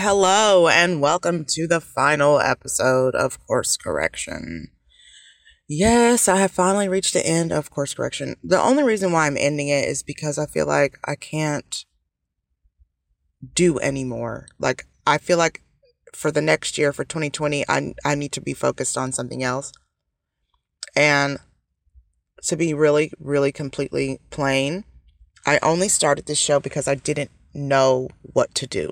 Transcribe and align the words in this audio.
Hello, 0.00 0.68
and 0.68 1.00
welcome 1.00 1.44
to 1.44 1.66
the 1.66 1.80
final 1.80 2.38
episode 2.38 3.16
of 3.16 3.44
Course 3.44 3.76
Correction. 3.76 4.68
Yes, 5.68 6.28
I 6.28 6.36
have 6.36 6.52
finally 6.52 6.88
reached 6.88 7.14
the 7.14 7.26
end 7.26 7.50
of 7.50 7.72
Course 7.72 7.94
Correction. 7.94 8.36
The 8.44 8.60
only 8.60 8.84
reason 8.84 9.10
why 9.10 9.26
I'm 9.26 9.36
ending 9.36 9.66
it 9.66 9.88
is 9.88 10.04
because 10.04 10.38
I 10.38 10.46
feel 10.46 10.66
like 10.68 11.00
I 11.04 11.16
can't 11.16 11.84
do 13.56 13.80
anymore. 13.80 14.46
Like, 14.60 14.86
I 15.04 15.18
feel 15.18 15.36
like 15.36 15.62
for 16.14 16.30
the 16.30 16.42
next 16.42 16.78
year, 16.78 16.92
for 16.92 17.04
2020, 17.04 17.64
I, 17.68 17.92
I 18.04 18.14
need 18.14 18.30
to 18.32 18.40
be 18.40 18.54
focused 18.54 18.96
on 18.96 19.10
something 19.10 19.42
else. 19.42 19.72
And 20.94 21.40
to 22.44 22.56
be 22.56 22.72
really, 22.72 23.10
really 23.18 23.50
completely 23.50 24.20
plain, 24.30 24.84
I 25.44 25.58
only 25.60 25.88
started 25.88 26.26
this 26.26 26.38
show 26.38 26.60
because 26.60 26.86
I 26.86 26.94
didn't 26.94 27.32
know 27.52 28.10
what 28.22 28.54
to 28.54 28.68
do. 28.68 28.90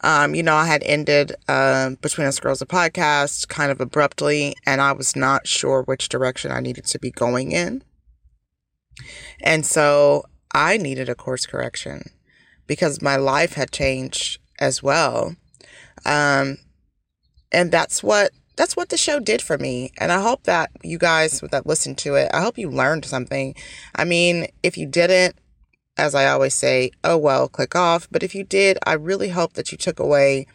Um, 0.00 0.34
you 0.34 0.42
know, 0.42 0.54
I 0.54 0.66
had 0.66 0.82
ended 0.84 1.34
uh, 1.48 1.90
Between 2.00 2.26
Us 2.26 2.38
Girls, 2.38 2.62
a 2.62 2.66
podcast 2.66 3.48
kind 3.48 3.70
of 3.70 3.80
abruptly, 3.80 4.54
and 4.64 4.80
I 4.80 4.92
was 4.92 5.16
not 5.16 5.46
sure 5.46 5.82
which 5.82 6.08
direction 6.08 6.52
I 6.52 6.60
needed 6.60 6.84
to 6.86 6.98
be 6.98 7.10
going 7.10 7.52
in. 7.52 7.82
And 9.40 9.66
so 9.66 10.24
I 10.54 10.76
needed 10.76 11.08
a 11.08 11.14
course 11.14 11.46
correction 11.46 12.10
because 12.66 13.02
my 13.02 13.16
life 13.16 13.54
had 13.54 13.70
changed 13.70 14.40
as 14.60 14.82
well. 14.82 15.36
Um, 16.04 16.58
and 17.50 17.72
that's 17.72 18.02
what 18.02 18.30
that's 18.56 18.76
what 18.76 18.88
the 18.88 18.96
show 18.96 19.20
did 19.20 19.40
for 19.40 19.56
me. 19.56 19.92
And 19.98 20.10
I 20.10 20.20
hope 20.20 20.42
that 20.44 20.70
you 20.82 20.98
guys 20.98 21.40
that 21.40 21.66
listened 21.66 21.96
to 21.98 22.16
it, 22.16 22.28
I 22.34 22.42
hope 22.42 22.58
you 22.58 22.68
learned 22.68 23.04
something. 23.04 23.54
I 23.94 24.04
mean, 24.04 24.48
if 24.64 24.76
you 24.76 24.86
didn't, 24.86 25.36
as 25.98 26.14
I 26.14 26.26
always 26.26 26.54
say, 26.54 26.92
oh 27.04 27.18
well, 27.18 27.48
click 27.48 27.74
off. 27.74 28.08
But 28.10 28.22
if 28.22 28.34
you 28.34 28.44
did, 28.44 28.78
I 28.86 28.94
really 28.94 29.30
hope 29.30 29.54
that 29.54 29.72
you 29.72 29.76
took 29.76 29.98
away 29.98 30.46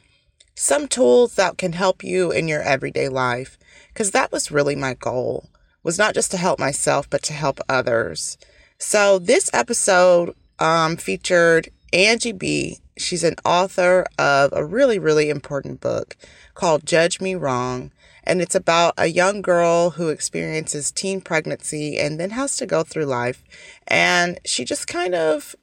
some 0.55 0.88
tools 0.88 1.35
that 1.35 1.57
can 1.57 1.73
help 1.73 2.04
you 2.04 2.31
in 2.31 2.48
your 2.48 2.62
everyday 2.62 3.09
life. 3.09 3.57
Because 3.90 4.12
that 4.12 4.31
was 4.31 4.51
really 4.51 4.76
my 4.76 4.95
goal, 4.95 5.49
was 5.84 5.99
not 5.99 6.15
just 6.15 6.31
to 6.31 6.37
help 6.37 6.57
myself, 6.57 7.09
but 7.09 7.21
to 7.23 7.34
help 7.34 7.59
others. 7.70 8.37
So 8.79 9.20
this 9.20 9.49
episode 9.53 10.34
um, 10.59 10.98
featured 10.98 11.70
Angie 11.91 12.31
B. 12.31 12.79
She's 12.98 13.23
an 13.23 13.35
author 13.46 14.05
of 14.18 14.51
a 14.53 14.65
really, 14.65 14.99
really 14.99 15.29
important 15.29 15.81
book 15.81 16.15
called 16.53 16.85
Judge 16.85 17.20
Me 17.20 17.35
Wrong. 17.35 17.91
And 18.24 18.41
it's 18.41 18.55
about 18.55 18.93
a 18.98 19.07
young 19.07 19.41
girl 19.41 19.91
who 19.91 20.10
experiences 20.10 20.91
teen 20.91 21.21
pregnancy 21.21 21.98
and 21.98 22.20
then 22.20 22.32
has 22.32 22.57
to 22.57 22.65
go 22.65 22.84
through 22.84 23.05
life. 23.05 23.43
And 23.88 24.40
she 24.46 24.65
just 24.65 24.88
kind 24.88 25.13
of 25.13 25.55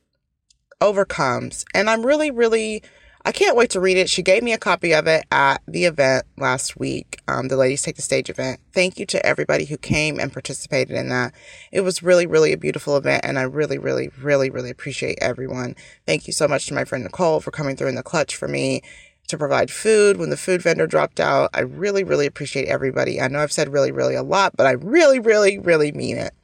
overcomes. 0.80 1.64
And 1.74 1.88
I'm 1.90 2.04
really, 2.04 2.30
really, 2.30 2.82
I 3.24 3.32
can't 3.32 3.56
wait 3.56 3.70
to 3.70 3.80
read 3.80 3.98
it. 3.98 4.08
She 4.08 4.22
gave 4.22 4.42
me 4.42 4.52
a 4.52 4.58
copy 4.58 4.92
of 4.92 5.06
it 5.06 5.24
at 5.30 5.62
the 5.68 5.84
event 5.84 6.24
last 6.38 6.78
week, 6.78 7.20
um, 7.28 7.48
the 7.48 7.56
Ladies 7.56 7.82
Take 7.82 7.96
the 7.96 8.02
Stage 8.02 8.30
event. 8.30 8.60
Thank 8.72 8.98
you 8.98 9.04
to 9.06 9.24
everybody 9.24 9.66
who 9.66 9.76
came 9.76 10.18
and 10.18 10.32
participated 10.32 10.96
in 10.96 11.10
that. 11.10 11.34
It 11.70 11.82
was 11.82 12.02
really, 12.02 12.26
really 12.26 12.52
a 12.52 12.58
beautiful 12.58 12.96
event, 12.96 13.24
and 13.24 13.38
I 13.38 13.42
really, 13.42 13.78
really, 13.78 14.10
really, 14.20 14.48
really 14.48 14.70
appreciate 14.70 15.18
everyone. 15.20 15.76
Thank 16.06 16.26
you 16.26 16.32
so 16.32 16.48
much 16.48 16.66
to 16.66 16.74
my 16.74 16.84
friend 16.84 17.04
Nicole 17.04 17.40
for 17.40 17.50
coming 17.50 17.76
through 17.76 17.88
in 17.88 17.94
the 17.94 18.02
clutch 18.02 18.36
for 18.36 18.48
me 18.48 18.82
to 19.30 19.38
provide 19.38 19.70
food 19.70 20.16
when 20.16 20.30
the 20.30 20.36
food 20.36 20.62
vendor 20.62 20.86
dropped 20.86 21.20
out. 21.20 21.50
I 21.54 21.60
really, 21.60 22.04
really 22.04 22.26
appreciate 22.26 22.68
everybody. 22.68 23.20
I 23.20 23.28
know 23.28 23.40
I've 23.40 23.52
said 23.52 23.72
really, 23.72 23.92
really 23.92 24.14
a 24.14 24.22
lot, 24.22 24.56
but 24.56 24.66
I 24.66 24.72
really, 24.72 25.18
really, 25.18 25.58
really 25.58 25.92
mean 25.92 26.16
it. 26.16 26.34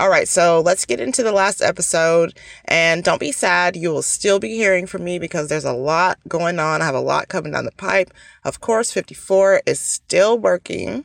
All 0.00 0.08
right, 0.08 0.26
so 0.26 0.62
let's 0.64 0.86
get 0.86 0.98
into 0.98 1.22
the 1.22 1.32
last 1.32 1.60
episode. 1.60 2.38
And 2.64 3.04
don't 3.04 3.20
be 3.20 3.32
sad, 3.32 3.76
you 3.76 3.90
will 3.90 4.00
still 4.00 4.38
be 4.38 4.54
hearing 4.54 4.86
from 4.86 5.04
me 5.04 5.18
because 5.18 5.48
there's 5.48 5.66
a 5.66 5.74
lot 5.74 6.18
going 6.26 6.58
on. 6.58 6.80
I 6.80 6.86
have 6.86 6.94
a 6.94 7.00
lot 7.00 7.28
coming 7.28 7.52
down 7.52 7.66
the 7.66 7.72
pipe. 7.72 8.10
Of 8.42 8.60
course, 8.60 8.90
54 8.92 9.60
is 9.66 9.78
still 9.78 10.38
working. 10.38 11.04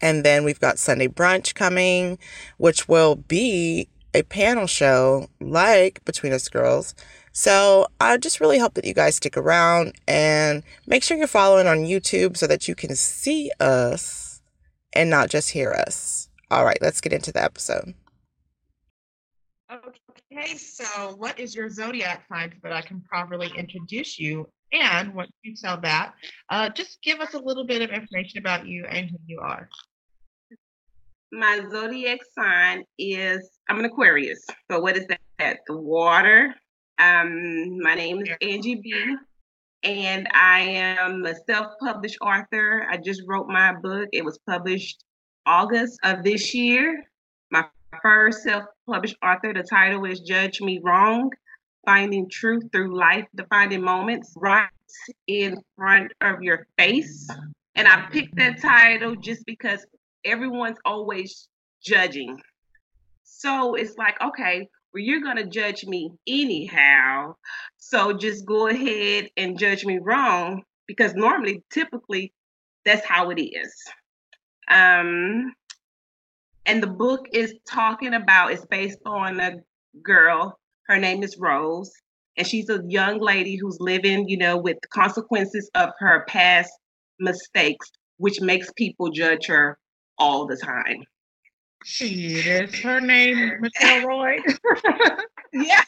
And 0.00 0.24
then 0.24 0.44
we've 0.44 0.60
got 0.60 0.78
Sunday 0.78 1.08
brunch 1.08 1.54
coming, 1.54 2.18
which 2.56 2.86
will 2.86 3.16
be 3.16 3.88
a 4.14 4.22
panel 4.22 4.66
show 4.66 5.28
like 5.40 6.04
Between 6.04 6.32
Us 6.32 6.48
Girls 6.48 6.94
so 7.38 7.86
I 8.00 8.16
just 8.16 8.40
really 8.40 8.58
hope 8.58 8.72
that 8.74 8.86
you 8.86 8.94
guys 8.94 9.16
stick 9.16 9.36
around 9.36 9.92
and 10.08 10.62
make 10.86 11.02
sure 11.02 11.18
you're 11.18 11.26
following 11.26 11.66
on 11.66 11.84
YouTube 11.84 12.34
so 12.34 12.46
that 12.46 12.66
you 12.66 12.74
can 12.74 12.96
see 12.96 13.50
us 13.60 14.40
and 14.94 15.10
not 15.10 15.28
just 15.28 15.50
hear 15.50 15.70
us. 15.72 16.30
All 16.50 16.64
right, 16.64 16.78
let's 16.80 17.02
get 17.02 17.12
into 17.12 17.32
the 17.32 17.44
episode. 17.44 17.92
Okay, 19.70 20.56
so 20.56 21.14
what 21.16 21.38
is 21.38 21.54
your 21.54 21.68
zodiac 21.68 22.24
sign 22.26 22.52
so 22.52 22.58
that 22.62 22.72
I 22.72 22.80
can 22.80 23.02
properly 23.02 23.52
introduce 23.54 24.18
you? 24.18 24.48
And 24.72 25.12
once 25.12 25.30
you 25.42 25.54
tell 25.62 25.78
that, 25.82 26.14
uh, 26.48 26.70
just 26.70 27.02
give 27.02 27.20
us 27.20 27.34
a 27.34 27.38
little 27.38 27.66
bit 27.66 27.82
of 27.82 27.90
information 27.90 28.38
about 28.38 28.66
you 28.66 28.86
and 28.86 29.10
who 29.10 29.18
you 29.26 29.40
are. 29.40 29.68
My 31.32 31.60
zodiac 31.70 32.20
sign 32.34 32.84
is 32.98 33.50
I'm 33.68 33.78
an 33.78 33.84
Aquarius. 33.84 34.42
So 34.70 34.80
what 34.80 34.96
is 34.96 35.06
that? 35.08 35.58
The 35.66 35.76
water 35.76 36.54
um, 36.98 37.78
my 37.80 37.94
name 37.94 38.22
is 38.22 38.28
Angie 38.40 38.76
B, 38.76 39.16
and 39.82 40.28
I 40.32 40.60
am 40.60 41.24
a 41.24 41.34
self-published 41.48 42.18
author. 42.20 42.86
I 42.90 42.96
just 42.96 43.22
wrote 43.26 43.48
my 43.48 43.74
book. 43.74 44.08
It 44.12 44.24
was 44.24 44.38
published 44.48 45.04
August 45.44 45.98
of 46.02 46.24
this 46.24 46.54
year. 46.54 47.04
My 47.50 47.66
first 48.02 48.42
self-published 48.42 49.16
author. 49.22 49.52
The 49.52 49.62
title 49.62 50.04
is 50.04 50.20
Judge 50.20 50.60
Me 50.60 50.80
Wrong: 50.82 51.30
Finding 51.84 52.28
Truth 52.28 52.64
Through 52.72 52.96
Life-Defining 52.98 53.82
Moments 53.82 54.32
right 54.36 54.68
in 55.26 55.62
front 55.76 56.12
of 56.20 56.42
your 56.42 56.66
face. 56.78 57.28
And 57.74 57.86
I 57.86 58.06
picked 58.10 58.36
that 58.36 58.60
title 58.60 59.14
just 59.16 59.44
because 59.44 59.84
everyone's 60.24 60.78
always 60.84 61.48
judging. 61.82 62.40
So 63.24 63.74
it's 63.74 63.96
like, 63.98 64.20
okay, 64.22 64.68
you're 64.98 65.20
going 65.20 65.36
to 65.36 65.46
judge 65.46 65.84
me 65.84 66.12
anyhow. 66.26 67.34
So 67.78 68.12
just 68.12 68.44
go 68.46 68.68
ahead 68.68 69.30
and 69.36 69.58
judge 69.58 69.84
me 69.84 69.98
wrong 69.98 70.62
because 70.86 71.14
normally, 71.14 71.62
typically, 71.70 72.32
that's 72.84 73.04
how 73.04 73.30
it 73.30 73.40
is. 73.40 73.72
Um, 74.70 75.54
and 76.64 76.82
the 76.82 76.88
book 76.88 77.26
is 77.32 77.54
talking 77.68 78.14
about, 78.14 78.52
it's 78.52 78.66
based 78.66 78.98
on 79.06 79.40
a 79.40 79.56
girl. 80.02 80.58
Her 80.88 80.98
name 80.98 81.22
is 81.22 81.36
Rose. 81.38 81.92
And 82.36 82.46
she's 82.46 82.68
a 82.68 82.82
young 82.86 83.20
lady 83.20 83.56
who's 83.56 83.78
living, 83.80 84.28
you 84.28 84.36
know, 84.36 84.56
with 84.56 84.76
consequences 84.90 85.70
of 85.74 85.90
her 85.98 86.24
past 86.28 86.70
mistakes, 87.18 87.90
which 88.18 88.40
makes 88.40 88.70
people 88.76 89.10
judge 89.10 89.46
her 89.46 89.78
all 90.18 90.46
the 90.46 90.56
time. 90.56 91.02
She 91.88 92.34
is 92.34 92.74
her 92.80 93.00
name 93.00 93.60
Michelle 93.60 94.08
Roy. 94.08 94.38
yeah. 95.52 95.84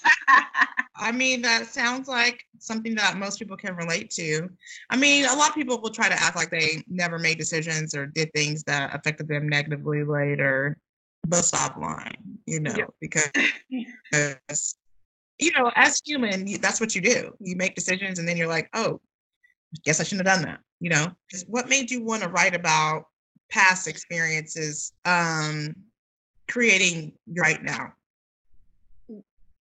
I 0.95 1.11
mean, 1.11 1.43
that 1.43 1.67
sounds 1.67 2.07
like 2.07 2.45
something 2.61 2.95
that 2.95 3.17
most 3.17 3.41
people 3.41 3.57
can 3.57 3.75
relate 3.75 4.09
to. 4.11 4.49
I 4.91 4.97
mean, 4.97 5.25
a 5.25 5.35
lot 5.35 5.49
of 5.49 5.57
people 5.57 5.81
will 5.81 5.91
try 5.91 6.09
to 6.09 6.15
act 6.15 6.37
like 6.37 6.51
they 6.51 6.85
never 6.87 7.19
made 7.19 7.37
decisions 7.37 7.97
or 7.97 8.07
did 8.07 8.33
things 8.33 8.63
that 8.63 8.95
affected 8.95 9.27
them 9.27 9.49
negatively 9.49 10.05
later. 10.05 10.79
But 11.27 11.45
stop 11.45 11.77
lying, 11.77 12.39
you 12.47 12.61
know, 12.61 12.75
yeah. 12.77 12.85
because, 13.01 13.31
because, 13.69 14.77
you 15.41 15.51
know, 15.57 15.73
as 15.75 16.01
human, 16.05 16.47
that's 16.61 16.81
what 16.81 16.95
you 16.95 17.01
do. 17.01 17.35
You 17.41 17.57
make 17.57 17.75
decisions 17.75 18.21
and 18.21 18.29
then 18.29 18.37
you're 18.37 18.47
like, 18.47 18.69
oh, 18.73 19.01
guess 19.85 19.99
I 19.99 20.05
shouldn't 20.05 20.29
have 20.29 20.37
done 20.37 20.49
that. 20.49 20.61
You 20.79 20.91
know, 20.91 21.09
what 21.49 21.69
made 21.69 21.91
you 21.91 22.05
want 22.05 22.23
to 22.23 22.29
write 22.29 22.55
about 22.55 23.07
past 23.51 23.89
experiences 23.89 24.93
um, 25.05 25.75
creating 26.49 27.13
right 27.37 27.63
now? 27.63 27.93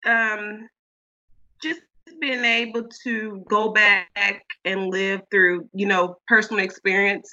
Um, 0.05 0.67
just 1.61 1.81
being 2.19 2.43
able 2.43 2.87
to 3.03 3.43
go 3.49 3.71
back 3.71 4.43
and 4.65 4.87
live 4.87 5.21
through, 5.29 5.69
you 5.73 5.85
know, 5.85 6.17
personal 6.27 6.63
experience. 6.63 7.29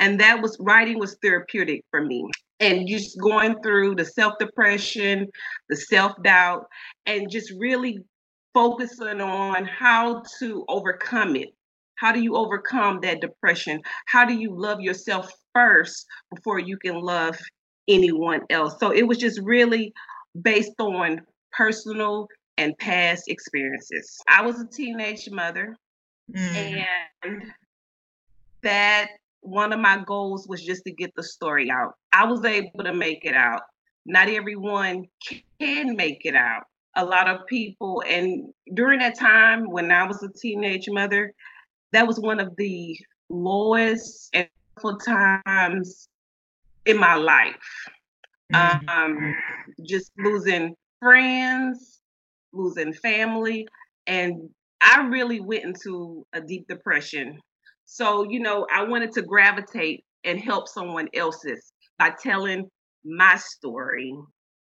And 0.00 0.20
that 0.20 0.42
was 0.42 0.56
writing 0.60 0.98
was 0.98 1.16
therapeutic 1.22 1.84
for 1.90 2.02
me. 2.02 2.28
And 2.60 2.88
just 2.88 3.18
going 3.20 3.60
through 3.62 3.96
the 3.96 4.04
self 4.04 4.34
depression, 4.38 5.28
the 5.68 5.76
self 5.76 6.12
doubt, 6.22 6.66
and 7.04 7.30
just 7.30 7.52
really 7.58 7.98
focusing 8.54 9.20
on 9.20 9.66
how 9.66 10.22
to 10.38 10.64
overcome 10.68 11.36
it. 11.36 11.50
How 11.96 12.12
do 12.12 12.20
you 12.20 12.36
overcome 12.36 13.00
that 13.02 13.20
depression? 13.20 13.80
How 14.06 14.24
do 14.24 14.34
you 14.34 14.54
love 14.54 14.80
yourself 14.80 15.30
first 15.54 16.06
before 16.34 16.58
you 16.58 16.78
can 16.78 17.00
love 17.00 17.38
anyone 17.88 18.42
else. 18.50 18.76
So 18.80 18.90
it 18.90 19.06
was 19.06 19.18
just 19.18 19.40
really 19.42 19.92
based 20.42 20.78
on 20.78 21.22
personal 21.52 22.28
and 22.58 22.76
past 22.78 23.28
experiences. 23.28 24.18
I 24.28 24.42
was 24.42 24.60
a 24.60 24.66
teenage 24.66 25.28
mother, 25.30 25.76
mm. 26.30 26.84
and 27.22 27.52
that 28.62 29.08
one 29.40 29.72
of 29.72 29.80
my 29.80 30.02
goals 30.06 30.48
was 30.48 30.62
just 30.62 30.84
to 30.84 30.92
get 30.92 31.14
the 31.14 31.22
story 31.22 31.70
out. 31.70 31.94
I 32.12 32.24
was 32.24 32.44
able 32.44 32.82
to 32.84 32.92
make 32.92 33.24
it 33.24 33.34
out. 33.34 33.62
Not 34.04 34.28
everyone 34.28 35.06
can 35.60 35.96
make 35.96 36.22
it 36.24 36.34
out. 36.34 36.64
a 36.96 37.04
lot 37.04 37.28
of 37.28 37.46
people. 37.46 38.02
And 38.08 38.52
during 38.74 39.00
that 39.00 39.18
time 39.18 39.70
when 39.70 39.92
I 39.92 40.04
was 40.06 40.22
a 40.22 40.32
teenage 40.32 40.88
mother, 40.88 41.32
that 41.92 42.06
was 42.06 42.18
one 42.18 42.40
of 42.40 42.56
the 42.56 42.98
lowest 43.28 44.30
and 44.34 44.48
times 45.04 46.08
in 46.86 46.98
my 46.98 47.14
life. 47.14 47.56
Mm-hmm. 48.52 48.88
Um, 48.88 49.34
just 49.84 50.12
losing 50.18 50.74
friends, 51.00 52.00
losing 52.52 52.92
family, 52.92 53.66
and 54.06 54.48
I 54.80 55.06
really 55.06 55.40
went 55.40 55.64
into 55.64 56.24
a 56.32 56.40
deep 56.40 56.66
depression. 56.68 57.38
So, 57.86 58.24
you 58.24 58.40
know, 58.40 58.66
I 58.72 58.84
wanted 58.84 59.12
to 59.12 59.22
gravitate 59.22 60.04
and 60.24 60.40
help 60.40 60.68
someone 60.68 61.08
else's 61.14 61.72
by 61.98 62.12
telling 62.22 62.68
my 63.04 63.36
story 63.36 64.14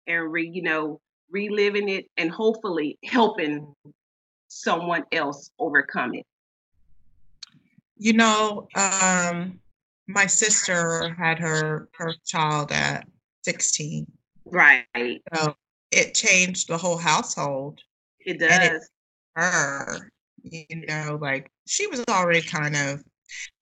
and 0.08 0.32
re, 0.32 0.50
you 0.52 0.62
know, 0.62 1.00
reliving 1.32 1.90
it 1.90 2.06
and 2.18 2.32
hopefully 2.32 2.98
helping 3.04 3.74
someone 4.48 5.04
else 5.12 5.50
overcome 5.60 6.14
it. 6.16 6.26
You 7.98 8.14
know, 8.14 8.68
um, 8.76 9.60
my 10.08 10.26
sister 10.26 11.14
had 11.18 11.40
her 11.40 11.90
her 11.96 12.14
child 12.26 12.72
at 12.72 13.08
16. 13.44 14.06
Right. 14.46 14.86
So 15.34 15.56
it 15.92 16.14
changed 16.14 16.68
the 16.68 16.78
whole 16.78 16.98
household. 16.98 17.80
It 18.20 18.40
does. 18.40 18.60
It, 18.60 18.82
her, 19.36 20.10
you 20.44 20.86
know, 20.88 21.18
like 21.22 21.52
she 21.68 21.88
was 21.88 22.04
already 22.10 22.42
kind 22.42 22.76
of 22.76 23.04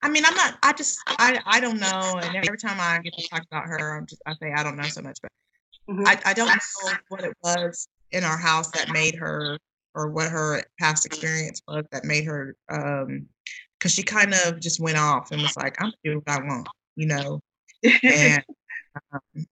I 0.02 0.10
mean, 0.10 0.26
I'm 0.26 0.36
not 0.36 0.58
I 0.62 0.74
just 0.74 1.00
I 1.08 1.40
I 1.46 1.60
don't 1.60 1.80
know. 1.80 2.20
And 2.22 2.36
every 2.36 2.58
time 2.58 2.78
I 2.80 3.00
get 3.00 3.14
to 3.18 3.28
talk 3.30 3.44
about 3.50 3.66
her, 3.66 3.98
I'm 3.98 4.06
just 4.06 4.22
I 4.26 4.34
say 4.36 4.52
I 4.54 4.64
don't 4.64 4.76
know 4.76 4.84
so 4.84 5.02
much, 5.02 5.20
but 5.22 5.32
mm-hmm. 5.90 6.06
I, 6.06 6.20
I 6.26 6.34
don't 6.34 6.48
know 6.48 6.94
what 7.10 7.24
it 7.24 7.34
was 7.44 7.88
in 8.12 8.24
our 8.24 8.38
house 8.38 8.70
that 8.72 8.90
made 8.90 9.16
her 9.16 9.58
or 9.96 10.10
what 10.10 10.30
her 10.30 10.64
past 10.80 11.06
experience 11.06 11.62
was 11.68 11.86
that 11.92 12.04
made 12.04 12.26
her 12.26 12.56
um 12.70 13.28
because 13.84 13.94
she 13.94 14.04
kind 14.04 14.34
of 14.46 14.62
just 14.62 14.80
went 14.80 14.98
off 14.98 15.32
and 15.32 15.42
was 15.42 15.58
like, 15.58 15.76
I'm 15.82 15.92
gonna 16.06 16.20
what 16.20 16.30
I 16.30 16.40
want, 16.48 16.70
you 16.96 17.06
know. 17.06 17.42
And 18.02 18.42
um, 19.12 19.46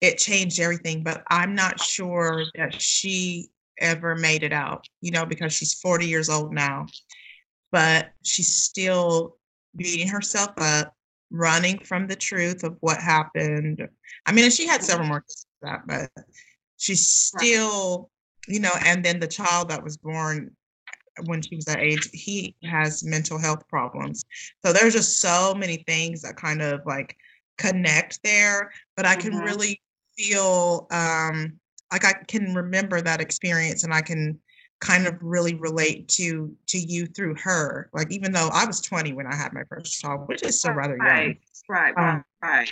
it 0.00 0.18
changed 0.18 0.60
everything, 0.60 1.02
but 1.02 1.24
I'm 1.28 1.56
not 1.56 1.80
sure 1.80 2.44
that 2.54 2.80
she 2.80 3.48
ever 3.80 4.14
made 4.14 4.44
it 4.44 4.52
out, 4.52 4.86
you 5.00 5.10
know, 5.10 5.26
because 5.26 5.52
she's 5.52 5.74
40 5.74 6.06
years 6.06 6.28
old 6.28 6.54
now. 6.54 6.86
But 7.72 8.12
she's 8.22 8.54
still 8.54 9.38
beating 9.74 10.06
herself 10.06 10.52
up, 10.58 10.94
running 11.32 11.80
from 11.80 12.06
the 12.06 12.14
truth 12.14 12.62
of 12.62 12.76
what 12.78 12.98
happened. 12.98 13.88
I 14.24 14.30
mean, 14.30 14.48
she 14.52 14.68
had 14.68 14.84
several 14.84 15.08
more 15.08 15.24
that, 15.62 15.80
but 15.88 16.10
she's 16.76 17.08
still, 17.08 18.08
you 18.46 18.60
know, 18.60 18.72
and 18.84 19.04
then 19.04 19.18
the 19.18 19.26
child 19.26 19.70
that 19.70 19.82
was 19.82 19.96
born 19.96 20.54
when 21.26 21.42
she 21.42 21.56
was 21.56 21.64
that 21.66 21.80
age, 21.80 22.08
he 22.12 22.56
has 22.64 23.04
mental 23.04 23.38
health 23.38 23.66
problems. 23.68 24.24
So 24.64 24.72
there's 24.72 24.94
just 24.94 25.20
so 25.20 25.54
many 25.54 25.84
things 25.86 26.22
that 26.22 26.36
kind 26.36 26.62
of 26.62 26.80
like 26.86 27.16
connect 27.58 28.22
there, 28.22 28.72
but 28.96 29.06
I 29.06 29.16
can 29.16 29.32
mm-hmm. 29.32 29.44
really 29.44 29.80
feel 30.16 30.86
um 30.90 31.54
like 31.90 32.04
I 32.04 32.12
can 32.26 32.54
remember 32.54 33.00
that 33.00 33.20
experience 33.20 33.84
and 33.84 33.92
I 33.92 34.00
can 34.00 34.38
kind 34.80 35.06
of 35.06 35.16
really 35.20 35.54
relate 35.54 36.08
to 36.08 36.54
to 36.68 36.78
you 36.78 37.06
through 37.06 37.36
her. 37.36 37.88
Like 37.92 38.10
even 38.10 38.32
though 38.32 38.48
I 38.52 38.64
was 38.64 38.80
20 38.80 39.12
when 39.12 39.26
I 39.26 39.34
had 39.34 39.52
my 39.52 39.62
first 39.68 40.00
child, 40.00 40.28
which 40.28 40.42
is 40.42 40.58
still 40.58 40.72
rather 40.72 40.96
right, 40.96 41.24
young. 41.26 41.36
Right, 41.68 41.94
um, 41.96 42.24
right. 42.42 42.70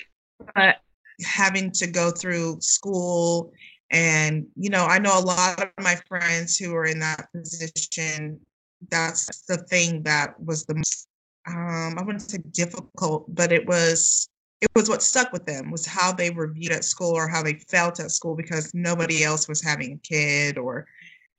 But 0.54 0.78
having 1.24 1.70
to 1.72 1.86
go 1.86 2.10
through 2.10 2.60
school 2.60 3.52
and, 3.90 4.46
you 4.56 4.70
know, 4.70 4.84
I 4.84 4.98
know 4.98 5.18
a 5.18 5.20
lot 5.20 5.60
of 5.60 5.68
my 5.80 5.96
friends 6.08 6.56
who 6.56 6.74
are 6.74 6.86
in 6.86 7.00
that 7.00 7.28
position, 7.32 8.40
that's 8.88 9.42
the 9.46 9.58
thing 9.58 10.02
that 10.04 10.40
was 10.40 10.64
the 10.64 10.74
most, 10.74 11.08
um, 11.48 11.96
I 11.98 12.02
wouldn't 12.02 12.22
say 12.22 12.38
difficult, 12.52 13.34
but 13.34 13.52
it 13.52 13.66
was, 13.66 14.28
it 14.60 14.68
was 14.76 14.88
what 14.88 15.02
stuck 15.02 15.32
with 15.32 15.46
them 15.46 15.70
was 15.70 15.86
how 15.86 16.12
they 16.12 16.30
were 16.30 16.52
viewed 16.52 16.72
at 16.72 16.84
school 16.84 17.12
or 17.12 17.26
how 17.26 17.42
they 17.42 17.54
felt 17.68 17.98
at 17.98 18.10
school 18.10 18.36
because 18.36 18.72
nobody 18.74 19.24
else 19.24 19.48
was 19.48 19.62
having 19.62 19.94
a 19.94 19.98
kid 19.98 20.56
or, 20.56 20.86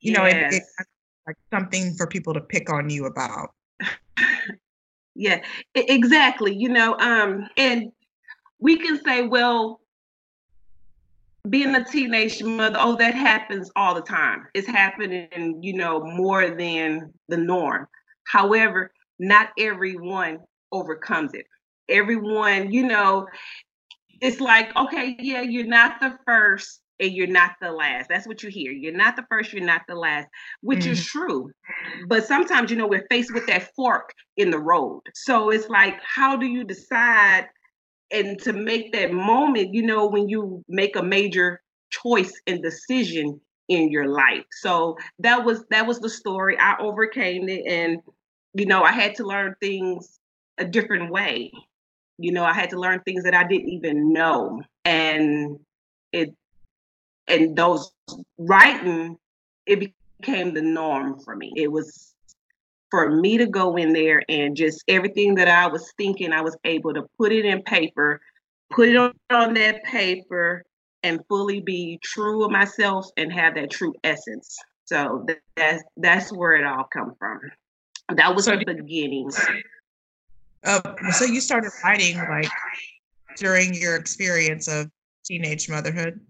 you 0.00 0.12
know, 0.12 0.26
yes. 0.26 0.54
it, 0.54 0.56
it, 0.56 0.86
like 1.26 1.36
something 1.52 1.94
for 1.94 2.06
people 2.06 2.34
to 2.34 2.40
pick 2.40 2.70
on 2.70 2.90
you 2.90 3.06
about. 3.06 3.50
yeah, 5.14 5.42
exactly. 5.74 6.54
You 6.54 6.68
know, 6.68 6.98
um, 6.98 7.48
and 7.56 7.92
we 8.58 8.76
can 8.76 9.02
say, 9.04 9.26
well, 9.26 9.80
being 11.48 11.74
a 11.74 11.84
teenage 11.84 12.42
mother, 12.42 12.76
oh, 12.78 12.96
that 12.96 13.14
happens 13.14 13.70
all 13.74 13.94
the 13.94 14.02
time. 14.02 14.46
It's 14.54 14.66
happening, 14.66 15.58
you 15.60 15.74
know, 15.74 16.02
more 16.04 16.50
than 16.50 17.12
the 17.28 17.36
norm. 17.36 17.88
However, 18.24 18.92
not 19.18 19.48
everyone 19.58 20.38
overcomes 20.70 21.34
it. 21.34 21.46
Everyone, 21.88 22.72
you 22.72 22.86
know, 22.86 23.26
it's 24.20 24.40
like, 24.40 24.74
okay, 24.76 25.16
yeah, 25.18 25.42
you're 25.42 25.66
not 25.66 26.00
the 26.00 26.16
first 26.24 26.80
and 27.00 27.12
you're 27.12 27.26
not 27.26 27.52
the 27.60 27.72
last. 27.72 28.08
That's 28.08 28.26
what 28.26 28.44
you 28.44 28.48
hear. 28.48 28.70
You're 28.70 28.96
not 28.96 29.16
the 29.16 29.26
first, 29.28 29.52
you're 29.52 29.64
not 29.64 29.82
the 29.88 29.96
last, 29.96 30.28
which 30.60 30.80
mm-hmm. 30.80 30.92
is 30.92 31.04
true. 31.04 31.50
But 32.06 32.24
sometimes, 32.24 32.70
you 32.70 32.76
know, 32.76 32.86
we're 32.86 33.06
faced 33.10 33.34
with 33.34 33.46
that 33.48 33.74
fork 33.74 34.12
in 34.36 34.50
the 34.50 34.60
road. 34.60 35.00
So 35.14 35.50
it's 35.50 35.68
like, 35.68 35.96
how 36.04 36.36
do 36.36 36.46
you 36.46 36.62
decide 36.62 37.48
and 38.12 38.38
to 38.42 38.52
make 38.52 38.92
that 38.92 39.12
moment, 39.12 39.74
you 39.74 39.82
know, 39.82 40.06
when 40.06 40.28
you 40.28 40.64
make 40.68 40.96
a 40.96 41.02
major 41.02 41.60
choice 41.90 42.32
and 42.46 42.62
decision 42.62 43.40
in 43.68 43.90
your 43.90 44.06
life. 44.06 44.44
So 44.50 44.96
that 45.20 45.44
was 45.44 45.64
that 45.70 45.86
was 45.86 46.00
the 46.00 46.10
story. 46.10 46.56
I 46.58 46.76
overcame 46.78 47.48
it 47.48 47.64
and 47.66 48.00
you 48.54 48.66
know, 48.66 48.82
I 48.82 48.92
had 48.92 49.14
to 49.16 49.24
learn 49.24 49.54
things 49.60 50.20
a 50.58 50.64
different 50.64 51.10
way. 51.10 51.50
You 52.18 52.32
know, 52.32 52.44
I 52.44 52.52
had 52.52 52.70
to 52.70 52.78
learn 52.78 53.00
things 53.00 53.24
that 53.24 53.34
I 53.34 53.44
didn't 53.44 53.70
even 53.70 54.12
know. 54.12 54.62
And 54.84 55.58
it 56.12 56.34
and 57.28 57.56
those 57.56 57.90
writing 58.38 59.16
it 59.66 59.94
became 60.20 60.54
the 60.54 60.62
norm 60.62 61.18
for 61.20 61.36
me. 61.36 61.52
It 61.56 61.70
was 61.70 62.14
for 62.92 63.10
me 63.10 63.38
to 63.38 63.46
go 63.46 63.76
in 63.76 63.94
there 63.94 64.22
and 64.28 64.54
just 64.54 64.84
everything 64.86 65.34
that 65.36 65.48
I 65.48 65.66
was 65.66 65.90
thinking, 65.96 66.30
I 66.30 66.42
was 66.42 66.54
able 66.64 66.92
to 66.92 67.06
put 67.16 67.32
it 67.32 67.46
in 67.46 67.62
paper, 67.62 68.20
put 68.70 68.90
it 68.90 68.96
on, 68.96 69.14
on 69.30 69.54
that 69.54 69.82
paper, 69.84 70.62
and 71.02 71.18
fully 71.26 71.60
be 71.62 71.98
true 72.04 72.44
of 72.44 72.50
myself 72.50 73.08
and 73.16 73.32
have 73.32 73.54
that 73.54 73.70
true 73.70 73.94
essence. 74.04 74.58
So 74.84 75.26
that's 75.56 75.82
that's 75.96 76.30
where 76.34 76.54
it 76.56 76.66
all 76.66 76.84
come 76.92 77.14
from. 77.18 77.40
That 78.14 78.36
was 78.36 78.44
so, 78.44 78.58
the 78.58 78.64
beginning. 78.66 79.30
Uh, 80.62 80.82
so 81.12 81.24
you 81.24 81.40
started 81.40 81.70
writing 81.82 82.18
like 82.18 82.50
during 83.38 83.72
your 83.72 83.96
experience 83.96 84.68
of 84.68 84.90
teenage 85.24 85.66
motherhood. 85.70 86.20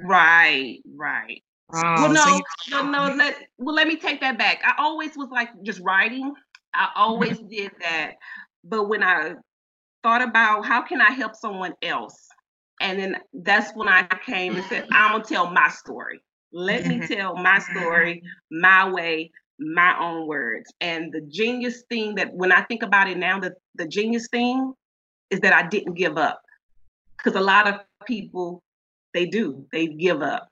Right, 0.00 0.78
right. 0.94 1.42
Oh, 1.72 1.82
well, 1.82 2.12
no, 2.12 2.20
so 2.20 2.36
you- 2.36 2.42
no, 2.70 2.90
no. 2.90 3.14
Let 3.16 3.36
well, 3.58 3.74
let 3.74 3.88
me 3.88 3.96
take 3.96 4.20
that 4.20 4.38
back. 4.38 4.60
I 4.64 4.74
always 4.78 5.16
was 5.16 5.28
like 5.30 5.48
just 5.62 5.80
writing. 5.80 6.32
I 6.74 6.88
always 6.94 7.38
did 7.38 7.72
that, 7.80 8.14
but 8.64 8.88
when 8.88 9.02
I 9.02 9.34
thought 10.02 10.22
about 10.22 10.64
how 10.64 10.82
can 10.82 11.00
I 11.00 11.10
help 11.10 11.34
someone 11.34 11.74
else, 11.82 12.28
and 12.80 12.98
then 12.98 13.16
that's 13.32 13.74
when 13.74 13.88
I 13.88 14.04
came 14.24 14.56
and 14.56 14.64
said, 14.66 14.86
I'm 14.92 15.12
gonna 15.12 15.24
tell 15.24 15.50
my 15.50 15.68
story. 15.68 16.20
Let 16.52 16.84
mm-hmm. 16.84 17.00
me 17.00 17.06
tell 17.16 17.34
my 17.36 17.58
story, 17.58 18.22
my 18.50 18.88
way, 18.90 19.30
my 19.58 19.98
own 19.98 20.26
words. 20.26 20.72
And 20.80 21.12
the 21.12 21.22
genius 21.22 21.84
thing 21.88 22.14
that 22.16 22.32
when 22.32 22.52
I 22.52 22.62
think 22.62 22.82
about 22.82 23.08
it 23.08 23.16
now, 23.16 23.40
the, 23.40 23.54
the 23.74 23.86
genius 23.86 24.28
thing 24.28 24.72
is 25.30 25.40
that 25.40 25.52
I 25.52 25.66
didn't 25.68 25.94
give 25.94 26.18
up. 26.18 26.40
Because 27.16 27.38
a 27.38 27.44
lot 27.44 27.66
of 27.66 27.80
people, 28.06 28.62
they 29.14 29.26
do, 29.26 29.66
they 29.72 29.86
give 29.86 30.22
up. 30.22 30.48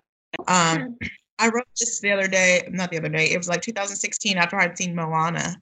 Um, 0.49 0.97
I 1.39 1.49
wrote 1.49 1.67
this 1.79 2.01
the 2.01 2.13
other 2.13 2.29
day, 2.29 2.69
not 2.71 2.91
the 2.91 2.99
other 2.99 3.09
day, 3.09 3.33
it 3.33 3.37
was 3.37 3.49
like 3.49 3.61
2016 3.61 4.37
after 4.37 4.57
I'd 4.57 4.79
seen 4.79 4.95
Moana. 4.95 5.57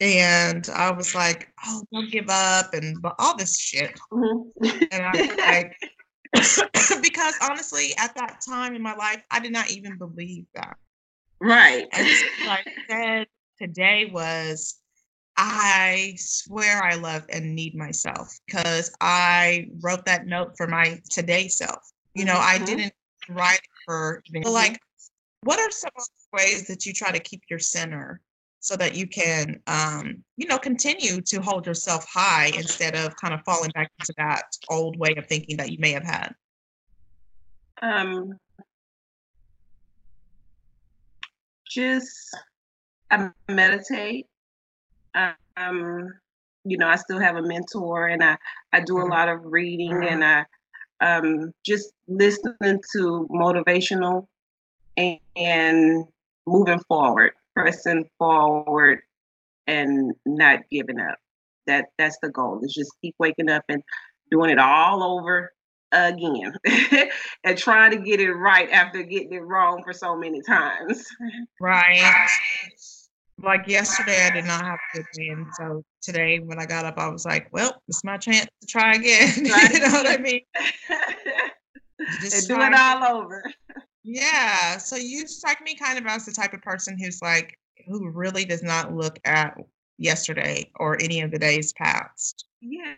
And 0.00 0.68
I 0.74 0.90
was 0.92 1.14
like, 1.14 1.48
oh, 1.66 1.82
don't 1.92 2.10
give 2.10 2.28
up 2.28 2.74
and 2.74 2.96
all 3.18 3.36
this 3.36 3.58
shit. 3.58 3.98
Mm-hmm. 4.12 4.84
And 4.92 5.06
I 5.06 5.10
was 5.12 5.36
like, 5.38 5.76
because 7.02 7.34
honestly, 7.42 7.94
at 7.98 8.14
that 8.16 8.40
time 8.46 8.74
in 8.74 8.82
my 8.82 8.94
life, 8.94 9.22
I 9.30 9.40
did 9.40 9.52
not 9.52 9.70
even 9.70 9.96
believe 9.96 10.46
that. 10.54 10.76
Right. 11.40 11.86
And 11.92 12.08
like 12.46 12.66
I 12.66 12.72
said 12.88 13.26
today 13.58 14.10
was 14.12 14.76
I 15.36 16.14
swear 16.18 16.82
I 16.82 16.96
love 16.96 17.24
and 17.30 17.54
need 17.54 17.74
myself 17.74 18.38
because 18.46 18.92
I 19.00 19.68
wrote 19.80 20.04
that 20.04 20.26
note 20.26 20.56
for 20.56 20.66
my 20.66 21.00
today 21.10 21.48
self. 21.48 21.92
You 22.14 22.26
know, 22.26 22.34
mm-hmm. 22.34 22.62
I 22.62 22.64
didn't 22.64 22.92
write 23.34 23.60
for 23.84 24.22
but 24.42 24.52
like 24.52 24.78
what 25.42 25.58
are 25.58 25.70
some 25.70 25.90
ways 26.32 26.66
that 26.66 26.84
you 26.84 26.92
try 26.92 27.10
to 27.10 27.20
keep 27.20 27.42
your 27.48 27.58
center 27.58 28.20
so 28.62 28.76
that 28.76 28.94
you 28.94 29.06
can 29.06 29.60
um, 29.66 30.22
you 30.36 30.46
know 30.46 30.58
continue 30.58 31.20
to 31.22 31.40
hold 31.40 31.66
yourself 31.66 32.06
high 32.12 32.50
instead 32.56 32.94
of 32.94 33.16
kind 33.16 33.32
of 33.32 33.40
falling 33.44 33.70
back 33.74 33.90
into 33.98 34.12
that 34.18 34.42
old 34.68 34.98
way 34.98 35.14
of 35.16 35.26
thinking 35.26 35.56
that 35.56 35.72
you 35.72 35.78
may 35.78 35.92
have 35.92 36.04
had 36.04 36.34
um 37.82 38.38
just 41.70 42.36
I 43.10 43.30
meditate. 43.48 44.26
Um, 45.56 46.12
you 46.64 46.78
know, 46.78 46.88
I 46.88 46.96
still 46.96 47.18
have 47.18 47.36
a 47.36 47.42
mentor, 47.42 48.08
and 48.08 48.22
I 48.22 48.36
I 48.72 48.80
do 48.80 48.98
a 48.98 49.02
mm-hmm. 49.02 49.10
lot 49.10 49.28
of 49.28 49.40
reading, 49.44 50.04
and 50.04 50.24
I 50.24 50.44
um 51.00 51.52
just 51.64 51.92
listening 52.08 52.80
to 52.92 53.28
motivational 53.30 54.26
and, 54.96 55.18
and 55.36 56.04
moving 56.46 56.80
forward, 56.88 57.32
pressing 57.54 58.08
forward, 58.18 59.00
and 59.66 60.12
not 60.26 60.60
giving 60.70 61.00
up. 61.00 61.18
That 61.66 61.86
that's 61.98 62.18
the 62.22 62.30
goal. 62.30 62.60
Is 62.62 62.74
just 62.74 62.92
keep 63.02 63.14
waking 63.18 63.50
up 63.50 63.64
and 63.68 63.82
doing 64.30 64.50
it 64.50 64.58
all 64.58 65.02
over 65.02 65.52
again 65.92 66.54
and 67.44 67.58
trying 67.58 67.90
to 67.90 67.98
get 67.98 68.20
it 68.20 68.32
right 68.32 68.70
after 68.70 69.02
getting 69.02 69.32
it 69.32 69.42
wrong 69.44 69.82
for 69.84 69.92
so 69.92 70.16
many 70.16 70.40
times. 70.42 71.06
Right. 71.60 72.28
Like 73.42 73.66
yesterday, 73.66 74.26
I 74.26 74.30
did 74.30 74.44
not 74.44 74.64
have 74.64 74.78
a 74.78 74.96
good 74.96 75.06
win. 75.16 75.46
So 75.54 75.82
today, 76.02 76.38
when 76.40 76.58
I 76.58 76.66
got 76.66 76.84
up, 76.84 76.98
I 76.98 77.08
was 77.08 77.24
like, 77.24 77.48
well, 77.52 77.80
it's 77.88 78.04
my 78.04 78.16
chance 78.16 78.46
to 78.60 78.66
try 78.66 78.94
again. 78.94 79.32
you 79.36 79.80
know 79.80 79.90
what 79.90 80.06
I 80.06 80.18
mean? 80.18 80.42
Just 82.20 82.48
do 82.48 82.60
it 82.60 82.74
all 82.74 83.20
over. 83.20 83.42
Yeah. 84.02 84.78
So 84.78 84.96
you 84.96 85.26
strike 85.26 85.62
me 85.62 85.74
kind 85.74 85.98
of 85.98 86.06
as 86.06 86.26
the 86.26 86.32
type 86.32 86.52
of 86.54 86.62
person 86.62 86.98
who's 86.98 87.20
like, 87.22 87.56
who 87.86 88.10
really 88.10 88.44
does 88.44 88.62
not 88.62 88.94
look 88.94 89.18
at 89.24 89.56
yesterday 89.98 90.70
or 90.76 91.00
any 91.00 91.20
of 91.20 91.30
the 91.30 91.38
days 91.38 91.72
past. 91.74 92.46
Yeah, 92.60 92.94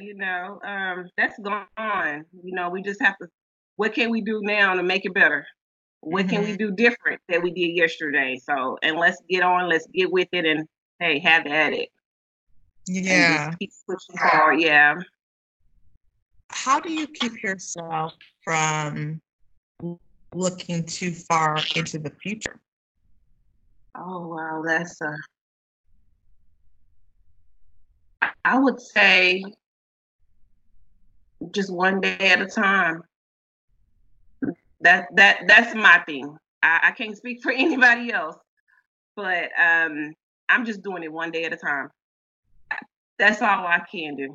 you 0.00 0.14
know, 0.14 0.60
um, 0.64 1.08
that's 1.16 1.38
gone. 1.38 2.24
You 2.42 2.54
know, 2.54 2.70
we 2.70 2.82
just 2.82 3.02
have 3.02 3.18
to. 3.18 3.28
What 3.76 3.92
can 3.92 4.10
we 4.10 4.20
do 4.20 4.40
now 4.42 4.74
to 4.74 4.82
make 4.82 5.04
it 5.04 5.14
better? 5.14 5.46
What 6.04 6.26
mm-hmm. 6.26 6.34
can 6.34 6.42
we 6.42 6.48
mm-hmm. 6.48 6.56
do 6.56 6.70
different 6.72 7.20
that 7.28 7.42
we 7.42 7.50
did 7.50 7.74
yesterday? 7.74 8.36
So, 8.36 8.78
and 8.82 8.96
let's 8.96 9.20
get 9.28 9.42
on. 9.42 9.68
Let's 9.70 9.86
get 9.86 10.12
with 10.12 10.28
it, 10.32 10.44
and 10.44 10.68
hey, 11.00 11.18
have 11.20 11.46
at 11.46 11.72
it. 11.72 11.88
Yeah. 12.86 13.52
keep 13.58 13.72
pushing 13.88 14.16
forward. 14.16 14.60
Yeah. 14.60 14.96
How 16.50 16.78
do 16.78 16.92
you 16.92 17.06
keep 17.06 17.42
yourself 17.42 18.12
from 18.42 19.20
looking 20.34 20.84
too 20.84 21.12
far 21.12 21.58
into 21.74 21.98
the 21.98 22.10
future? 22.10 22.60
Oh 23.94 24.28
wow, 24.28 24.62
that's 24.64 25.00
a 25.00 25.16
I 28.44 28.58
would 28.58 28.80
say 28.80 29.42
just 31.50 31.72
one 31.72 32.00
day 32.02 32.16
at 32.18 32.42
a 32.42 32.46
time. 32.46 33.02
That 34.84 35.08
that 35.16 35.40
that's 35.48 35.74
my 35.74 36.02
thing. 36.06 36.36
I, 36.62 36.80
I 36.84 36.90
can't 36.92 37.16
speak 37.16 37.42
for 37.42 37.50
anybody 37.56 38.12
else, 38.12 38.36
but 39.16 39.50
um, 39.60 40.12
I'm 40.48 40.64
just 40.64 40.82
doing 40.82 41.02
it 41.02 41.12
one 41.12 41.32
day 41.32 41.44
at 41.44 41.52
a 41.52 41.56
time. 41.56 41.90
That's 43.18 43.42
all 43.42 43.66
I 43.66 43.80
can 43.90 44.14
do. 44.14 44.34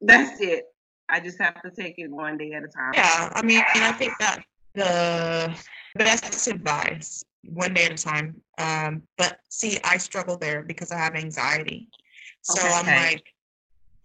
That's 0.00 0.40
it. 0.40 0.64
I 1.08 1.20
just 1.20 1.38
have 1.40 1.60
to 1.62 1.70
take 1.70 1.94
it 1.98 2.10
one 2.10 2.38
day 2.38 2.52
at 2.52 2.64
a 2.64 2.68
time. 2.68 2.92
Yeah, 2.94 3.30
I 3.34 3.42
mean, 3.42 3.62
and 3.74 3.84
I 3.84 3.92
think 3.92 4.14
that 4.18 4.42
the 4.74 5.54
best 5.96 6.48
advice 6.48 7.24
one 7.44 7.74
day 7.74 7.84
at 7.84 7.92
a 7.92 8.02
time. 8.02 8.40
Um, 8.58 9.02
but 9.16 9.38
see, 9.48 9.78
I 9.84 9.98
struggle 9.98 10.36
there 10.36 10.62
because 10.62 10.90
I 10.90 10.98
have 10.98 11.14
anxiety. 11.14 11.88
So 12.42 12.60
okay. 12.60 12.74
I'm 12.74 12.86
like, 12.86 13.24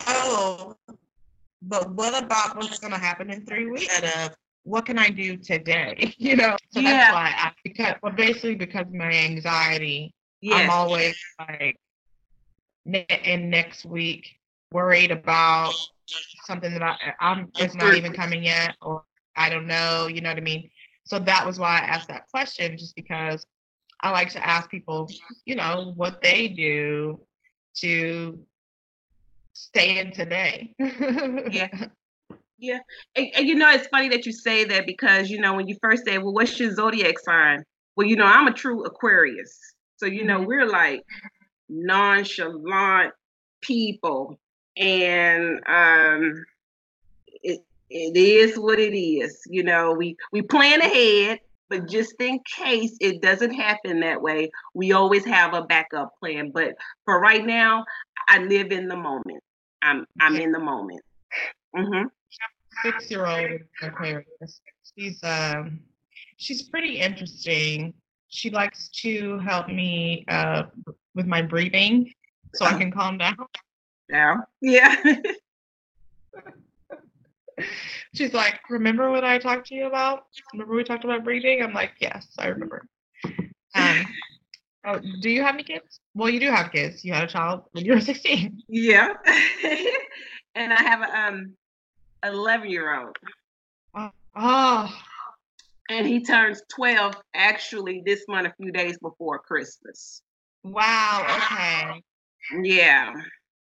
oh, 0.08 0.76
but 1.62 1.90
what 1.92 2.22
about 2.22 2.58
what's 2.58 2.80
going 2.80 2.94
to 2.94 3.00
happen 3.00 3.30
in 3.30 3.46
three 3.46 3.70
weeks? 3.70 3.98
Of 3.98 4.36
what 4.64 4.86
can 4.86 4.98
I 5.00 5.10
do 5.10 5.38
today? 5.38 6.14
You 6.20 6.36
know, 6.36 6.58
so 6.72 6.80
yeah. 6.80 6.92
that's 6.92 7.14
why 7.14 7.34
I 7.38 7.52
because 7.64 7.96
well, 8.04 8.12
basically 8.12 8.56
because 8.56 8.88
of 8.88 8.94
my 8.94 9.12
anxiety, 9.12 10.14
yes. 10.42 10.62
I'm 10.62 10.70
always 10.70 11.16
like 11.40 11.78
in 12.86 13.50
next 13.50 13.86
week 13.86 14.40
worried 14.72 15.12
about 15.12 15.74
something 16.46 16.72
that 16.74 16.84
I, 16.84 16.92
uh, 16.92 17.12
I'm 17.20 17.52
it's 17.58 17.76
not 17.76 17.96
even 17.96 18.14
coming 18.14 18.44
yet, 18.44 18.76
or 18.82 19.04
I 19.36 19.50
don't 19.50 19.68
know. 19.68 20.08
You 20.08 20.22
know 20.22 20.30
what 20.30 20.38
I 20.38 20.42
mean? 20.42 20.70
So 21.06 21.20
that 21.20 21.46
was 21.46 21.58
why 21.58 21.78
I 21.78 21.80
asked 21.80 22.10
that 22.10 22.28
question, 22.30 22.78
just 22.78 22.96
because 22.96 23.46
I 24.02 24.12
like 24.12 24.30
to 24.32 24.46
ask 24.46 24.70
people, 24.70 25.10
you 25.46 25.56
know, 25.56 25.94
what 25.96 26.22
they 26.22 26.48
do 26.48 27.20
to 27.78 28.40
stay 29.54 30.00
in 30.00 30.12
today. 30.12 30.74
yeah. 30.80 31.88
Yeah. 32.60 32.80
And, 33.16 33.28
and, 33.36 33.48
you 33.48 33.56
know, 33.56 33.70
it's 33.70 33.88
funny 33.88 34.10
that 34.10 34.26
you 34.26 34.34
say 34.34 34.66
that 34.66 34.86
because, 34.86 35.30
you 35.30 35.40
know, 35.40 35.54
when 35.54 35.68
you 35.68 35.78
first 35.82 36.06
say, 36.06 36.18
well, 36.18 36.34
what's 36.34 36.60
your 36.60 36.74
zodiac 36.74 37.18
sign? 37.20 37.64
Well, 37.96 38.06
you 38.06 38.16
know, 38.16 38.26
I'm 38.26 38.48
a 38.48 38.54
true 38.54 38.84
Aquarius. 38.84 39.58
So, 39.98 40.06
you 40.06 40.26
know, 40.26 40.40
mm-hmm. 40.40 40.48
we're 40.48 40.68
like 40.68 41.04
nonchalant 41.70 43.14
people. 43.62 44.38
And 44.78 45.60
um 45.68 46.46
it 47.44 47.62
it 47.90 48.18
is 48.18 48.58
what 48.58 48.80
it 48.80 48.98
is. 48.98 49.42
You 49.50 49.64
know, 49.64 49.94
we 49.94 50.16
we 50.32 50.42
plan 50.42 50.82
ahead, 50.82 51.40
but 51.70 51.88
just 51.88 52.14
in 52.20 52.40
case 52.58 52.96
it 53.00 53.22
doesn't 53.22 53.54
happen 53.54 54.02
that 54.02 54.22
way, 54.22 54.52
we 54.74 54.92
always 54.92 55.26
have 55.26 55.54
a 55.54 55.64
backup 55.64 56.14
plan. 56.20 56.52
But 56.52 56.76
for 57.06 57.20
right 57.20 57.46
now, 57.46 57.86
I 58.28 58.40
live 58.40 58.72
in 58.72 58.88
the 58.88 58.98
moment. 58.98 59.44
I'm 59.82 60.06
I'm 60.20 60.36
in 60.36 60.52
the 60.52 60.60
moment. 60.60 61.02
Mm-hmm. 61.76 62.08
Six 62.84 63.12
year 63.12 63.26
old 63.26 63.62
Aquarius. 63.82 64.62
She's 64.98 65.24
um 65.24 65.80
she's 66.38 66.64
pretty 66.64 67.00
interesting. 67.00 67.94
She 68.30 68.50
likes 68.50 68.90
to 69.02 69.40
help 69.40 69.68
me 69.68 70.26
uh 70.28 70.64
with 71.16 71.26
my 71.26 71.42
breathing 71.42 72.14
so 72.56 72.66
I 72.66 72.78
can 72.78 72.92
calm 72.92 73.18
down. 73.18 73.36
Yeah. 74.10 74.38
Yeah. 74.62 74.96
She's 78.16 78.34
like, 78.34 78.60
remember 78.70 79.12
what 79.12 79.24
I 79.24 79.38
talked 79.38 79.68
to 79.68 79.76
you 79.76 79.86
about? 79.88 80.24
Remember 80.54 80.76
we 80.76 80.84
talked 80.84 81.04
about 81.04 81.24
breathing? 81.24 81.62
I'm 81.62 81.74
like, 81.74 81.92
yes, 82.00 82.28
I 82.40 82.48
remember. 82.48 82.88
Um, 83.76 84.06
oh, 84.86 85.00
do 85.22 85.30
you 85.30 85.44
have 85.44 85.56
any 85.56 85.64
kids? 85.64 86.00
Well, 86.16 86.30
you 86.30 86.40
do 86.40 86.50
have 86.50 86.72
kids. 86.72 87.04
You 87.06 87.14
had 87.14 87.26
a 87.26 87.28
child 87.28 87.64
when 87.72 87.86
you 87.86 87.94
were 87.94 88.02
16. 88.02 88.64
Yeah. 88.68 89.10
and 90.56 90.74
I 90.74 90.82
have 90.82 91.02
a 91.02 91.20
um 91.20 91.54
11 92.24 92.70
year 92.70 93.00
old. 93.00 93.16
Oh. 93.96 94.10
Ah. 94.36 94.94
oh. 94.94 95.02
And 95.90 96.06
he 96.06 96.24
turns 96.24 96.62
12 96.76 97.16
actually 97.34 98.04
this 98.06 98.26
month, 98.28 98.48
a 98.48 98.54
few 98.62 98.72
days 98.72 98.98
before 99.00 99.40
Christmas. 99.40 100.22
Wow. 100.64 101.26
Okay. 101.26 102.04
Yeah. 102.62 103.14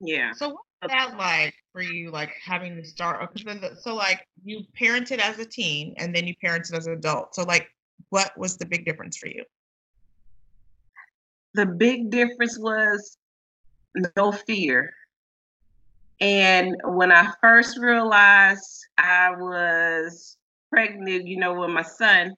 Yeah. 0.01 0.33
So 0.33 0.57
what's 0.79 0.93
that 0.93 1.17
like 1.17 1.53
for 1.71 1.81
you, 1.81 2.11
like 2.11 2.33
having 2.43 2.75
to 2.75 2.83
start? 2.83 3.21
Oh, 3.21 3.69
so 3.79 3.95
like 3.95 4.27
you 4.43 4.63
parented 4.79 5.19
as 5.19 5.39
a 5.39 5.45
teen 5.45 5.93
and 5.97 6.13
then 6.13 6.27
you 6.27 6.33
parented 6.43 6.75
as 6.75 6.87
an 6.87 6.93
adult. 6.93 7.35
So 7.35 7.43
like, 7.43 7.69
what 8.09 8.37
was 8.37 8.57
the 8.57 8.65
big 8.65 8.85
difference 8.85 9.17
for 9.17 9.27
you? 9.27 9.45
the 11.53 11.65
big 11.65 12.09
difference 12.09 12.57
was 12.59 13.17
no 14.15 14.31
fear. 14.31 14.93
And 16.21 16.75
when 16.83 17.11
I 17.11 17.31
first 17.41 17.77
realized 17.77 18.65
I 18.97 19.31
was 19.31 20.38
pregnant, 20.69 21.27
you 21.27 21.38
know, 21.38 21.53
with 21.59 21.69
my 21.69 21.83
son, 21.83 22.33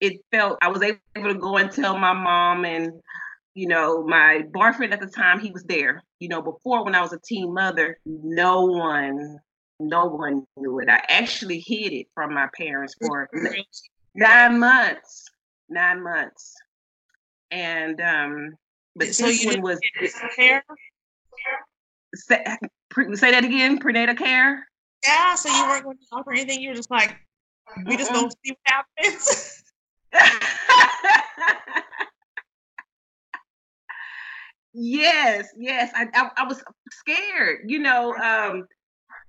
it 0.00 0.20
felt 0.30 0.58
I 0.62 0.68
was 0.68 0.82
able 0.82 1.32
to 1.32 1.38
go 1.38 1.56
and 1.56 1.70
tell 1.70 1.98
my 1.98 2.12
mom 2.12 2.64
and, 2.64 2.92
you 3.54 3.66
know, 3.66 4.04
my 4.04 4.42
boyfriend 4.52 4.92
at 4.92 5.00
the 5.00 5.06
time, 5.06 5.40
he 5.40 5.50
was 5.50 5.64
there. 5.64 6.02
You 6.20 6.28
know, 6.28 6.42
before 6.42 6.84
when 6.84 6.94
I 6.94 7.00
was 7.00 7.12
a 7.12 7.20
teen 7.24 7.52
mother, 7.52 7.98
no 8.04 8.66
one, 8.66 9.38
no 9.80 10.06
one 10.06 10.46
knew 10.56 10.78
it. 10.80 10.88
I 10.88 11.02
actually 11.08 11.64
hid 11.66 11.92
it 11.92 12.06
from 12.14 12.32
my 12.34 12.48
parents 12.56 12.94
for 13.00 13.28
nine 14.14 14.58
months. 14.60 15.30
Nine 15.68 16.02
months 16.02 16.54
and 17.54 18.00
um, 18.00 18.54
but 18.96 19.14
so 19.14 19.26
this 19.26 19.44
one 19.46 19.62
was 19.62 19.78
care. 20.36 20.64
Say, 22.94 23.14
say 23.14 23.30
that 23.32 23.44
again. 23.44 23.78
Prenatal 23.78 24.14
care. 24.14 24.66
Yeah. 25.04 25.34
So 25.34 25.48
you 25.48 25.66
weren't 25.66 25.84
going 25.84 25.96
to 25.96 26.04
offer 26.12 26.32
anything. 26.32 26.60
You 26.60 26.70
were 26.70 26.76
just 26.76 26.90
like, 26.90 27.16
we 27.86 27.96
just 27.96 28.12
don't 28.12 28.32
see 28.44 28.52
what 28.52 28.84
happens. 29.02 29.62
yes, 34.74 35.48
yes. 35.58 35.92
I, 35.94 36.06
I, 36.14 36.30
I 36.36 36.46
was 36.46 36.62
scared. 36.90 37.60
You 37.66 37.80
know, 37.80 38.14
um, 38.14 38.66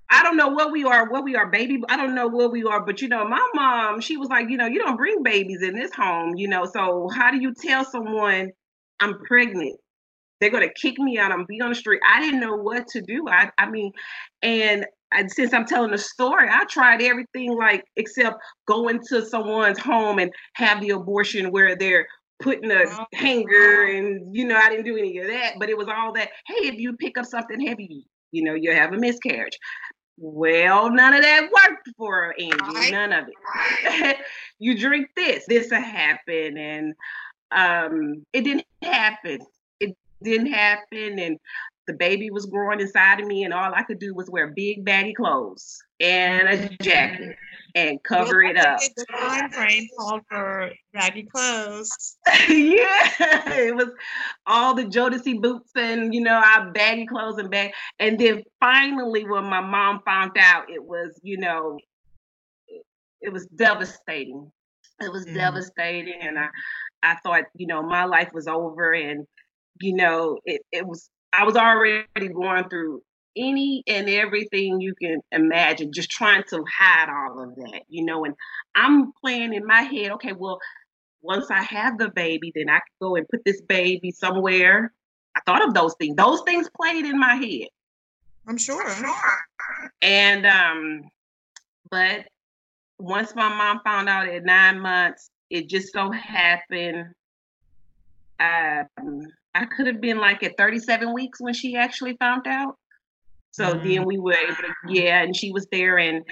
I 0.09 0.21
don't 0.23 0.37
know 0.37 0.49
what 0.49 0.71
we 0.71 0.83
are, 0.83 1.09
what 1.09 1.23
we 1.23 1.35
are, 1.35 1.47
baby. 1.47 1.81
I 1.89 1.97
don't 1.97 2.13
know 2.13 2.27
what 2.27 2.51
we 2.51 2.63
are, 2.63 2.85
but 2.85 3.01
you 3.01 3.07
know, 3.07 3.27
my 3.27 3.49
mom, 3.55 4.01
she 4.01 4.17
was 4.17 4.29
like, 4.29 4.49
you 4.49 4.57
know, 4.57 4.67
you 4.67 4.79
don't 4.79 4.97
bring 4.97 5.23
babies 5.23 5.61
in 5.63 5.75
this 5.75 5.93
home, 5.93 6.35
you 6.35 6.47
know. 6.47 6.65
So 6.65 7.09
how 7.09 7.31
do 7.31 7.41
you 7.41 7.53
tell 7.53 7.83
someone 7.83 8.51
I'm 8.99 9.19
pregnant? 9.19 9.79
They're 10.39 10.49
gonna 10.49 10.73
kick 10.73 10.99
me 10.99 11.17
out. 11.17 11.31
I'm 11.31 11.45
be 11.45 11.61
on 11.61 11.69
the 11.69 11.75
street. 11.75 12.01
I 12.07 12.19
didn't 12.21 12.39
know 12.39 12.55
what 12.55 12.87
to 12.89 13.01
do. 13.01 13.27
I, 13.29 13.49
I 13.57 13.69
mean, 13.69 13.91
and 14.41 14.85
and 15.11 15.31
since 15.31 15.53
I'm 15.53 15.65
telling 15.65 15.91
the 15.91 15.97
story, 15.97 16.47
I 16.51 16.65
tried 16.65 17.01
everything 17.01 17.55
like 17.57 17.85
except 17.95 18.37
going 18.67 18.99
to 19.09 19.25
someone's 19.25 19.79
home 19.79 20.19
and 20.19 20.31
have 20.53 20.81
the 20.81 20.89
abortion 20.91 21.51
where 21.51 21.75
they're 21.75 22.07
putting 22.41 22.69
a 22.69 22.83
hanger 23.13 23.85
and 23.85 24.35
you 24.35 24.45
know 24.45 24.57
I 24.57 24.69
didn't 24.69 24.85
do 24.85 24.97
any 24.97 25.17
of 25.19 25.27
that, 25.27 25.53
but 25.59 25.69
it 25.69 25.77
was 25.77 25.87
all 25.87 26.13
that. 26.13 26.29
Hey, 26.47 26.67
if 26.67 26.75
you 26.75 26.93
pick 26.97 27.17
up 27.17 27.25
something 27.25 27.65
heavy, 27.65 28.05
you 28.31 28.43
know 28.43 28.55
you'll 28.55 28.75
have 28.75 28.93
a 28.93 28.97
miscarriage. 28.97 29.57
Well, 30.17 30.91
none 30.91 31.13
of 31.13 31.21
that 31.23 31.43
worked 31.43 31.89
for 31.97 32.33
Angie. 32.39 32.57
Right. 32.73 32.91
None 32.91 33.11
of 33.11 33.25
it. 33.27 34.17
you 34.59 34.77
drink 34.77 35.09
this, 35.15 35.45
this 35.47 35.69
will 35.69 35.81
happen, 35.81 36.57
and 36.57 36.93
um, 37.51 38.25
it 38.31 38.43
didn't 38.43 38.65
happen. 38.81 39.39
Didn't 40.25 40.51
happen, 40.51 41.19
and 41.19 41.37
the 41.87 41.93
baby 41.93 42.31
was 42.31 42.45
growing 42.45 42.79
inside 42.79 43.19
of 43.19 43.27
me, 43.27 43.43
and 43.43 43.53
all 43.53 43.73
I 43.73 43.83
could 43.83 43.99
do 43.99 44.13
was 44.13 44.29
wear 44.29 44.47
big 44.47 44.83
baggy 44.83 45.13
clothes 45.13 45.77
and 45.99 46.47
a 46.47 46.69
jacket 46.81 47.37
and 47.75 48.01
cover 48.03 48.41
it 48.41 48.57
up. 48.57 48.79
The 48.95 49.05
time 49.11 49.51
frame 49.51 49.87
called 49.97 50.21
for 50.29 50.71
baggy 50.93 51.23
clothes. 51.23 52.17
yeah, 52.49 53.11
it 53.51 53.75
was 53.75 53.89
all 54.47 54.73
the 54.73 54.85
Jodeci 54.85 55.39
boots 55.41 55.71
and 55.75 56.13
you 56.13 56.21
know 56.21 56.41
our 56.43 56.71
baggy 56.71 57.05
clothes 57.05 57.37
and 57.37 57.51
bag. 57.51 57.71
And 57.99 58.19
then 58.19 58.43
finally, 58.59 59.27
when 59.27 59.45
my 59.45 59.61
mom 59.61 60.01
found 60.05 60.31
out, 60.39 60.69
it 60.69 60.83
was 60.83 61.19
you 61.21 61.37
know, 61.37 61.77
it 63.21 63.31
was 63.31 63.45
devastating. 63.47 64.51
It 65.01 65.11
was 65.11 65.25
mm. 65.25 65.35
devastating, 65.35 66.21
and 66.21 66.39
I, 66.39 66.47
I 67.03 67.15
thought 67.15 67.43
you 67.55 67.67
know 67.67 67.83
my 67.83 68.05
life 68.05 68.31
was 68.33 68.47
over, 68.47 68.93
and 68.93 69.27
you 69.79 69.93
know 69.93 70.39
it, 70.45 70.61
it 70.71 70.85
was 70.85 71.09
I 71.33 71.43
was 71.43 71.55
already 71.55 72.05
going 72.33 72.69
through 72.69 73.01
any 73.35 73.83
and 73.87 74.09
everything 74.09 74.79
you 74.79 74.95
can 74.95 75.21
imagine, 75.31 75.91
just 75.91 76.09
trying 76.09 76.43
to 76.49 76.63
hide 76.77 77.09
all 77.09 77.43
of 77.43 77.55
that, 77.55 77.81
you 77.89 78.05
know. 78.05 78.25
And 78.25 78.35
I'm 78.75 79.11
playing 79.21 79.53
in 79.53 79.65
my 79.65 79.81
head, 79.81 80.11
okay, 80.13 80.31
well, 80.31 80.59
once 81.21 81.51
I 81.51 81.61
have 81.61 81.97
the 81.97 82.09
baby, 82.09 82.51
then 82.55 82.69
I 82.69 82.75
can 82.75 82.95
go 83.01 83.15
and 83.15 83.27
put 83.27 83.43
this 83.43 83.61
baby 83.61 84.11
somewhere. 84.11 84.93
I 85.35 85.41
thought 85.45 85.67
of 85.67 85.73
those 85.73 85.95
things. 85.99 86.15
Those 86.15 86.41
things 86.43 86.69
played 86.79 87.05
in 87.05 87.19
my 87.19 87.35
head. 87.35 87.67
I'm 88.47 88.57
sure. 88.57 88.87
And 90.01 90.45
um, 90.45 91.01
but 91.89 92.27
once 92.99 93.35
my 93.35 93.49
mom 93.49 93.81
found 93.83 94.07
out 94.07 94.29
at 94.29 94.45
nine 94.45 94.79
months, 94.79 95.29
it 95.49 95.67
just 95.67 95.91
so 95.91 96.11
happened 96.11 97.13
um 98.39 99.25
I 99.55 99.65
could 99.65 99.87
have 99.87 100.01
been 100.01 100.19
like 100.19 100.43
at 100.43 100.57
37 100.57 101.13
weeks 101.13 101.39
when 101.39 101.53
she 101.53 101.77
actually 101.77 102.17
found 102.17 102.45
out. 102.45 102.77
So 103.51 103.73
mm-hmm. 103.73 103.87
then 103.87 104.05
we 104.05 104.17
were 104.17 104.33
able 104.33 104.53
to, 104.53 104.73
yeah, 104.89 105.23
and 105.23 105.33
she 105.33 105.51
was 105.53 105.65
there, 105.71 105.97
and 105.97 106.25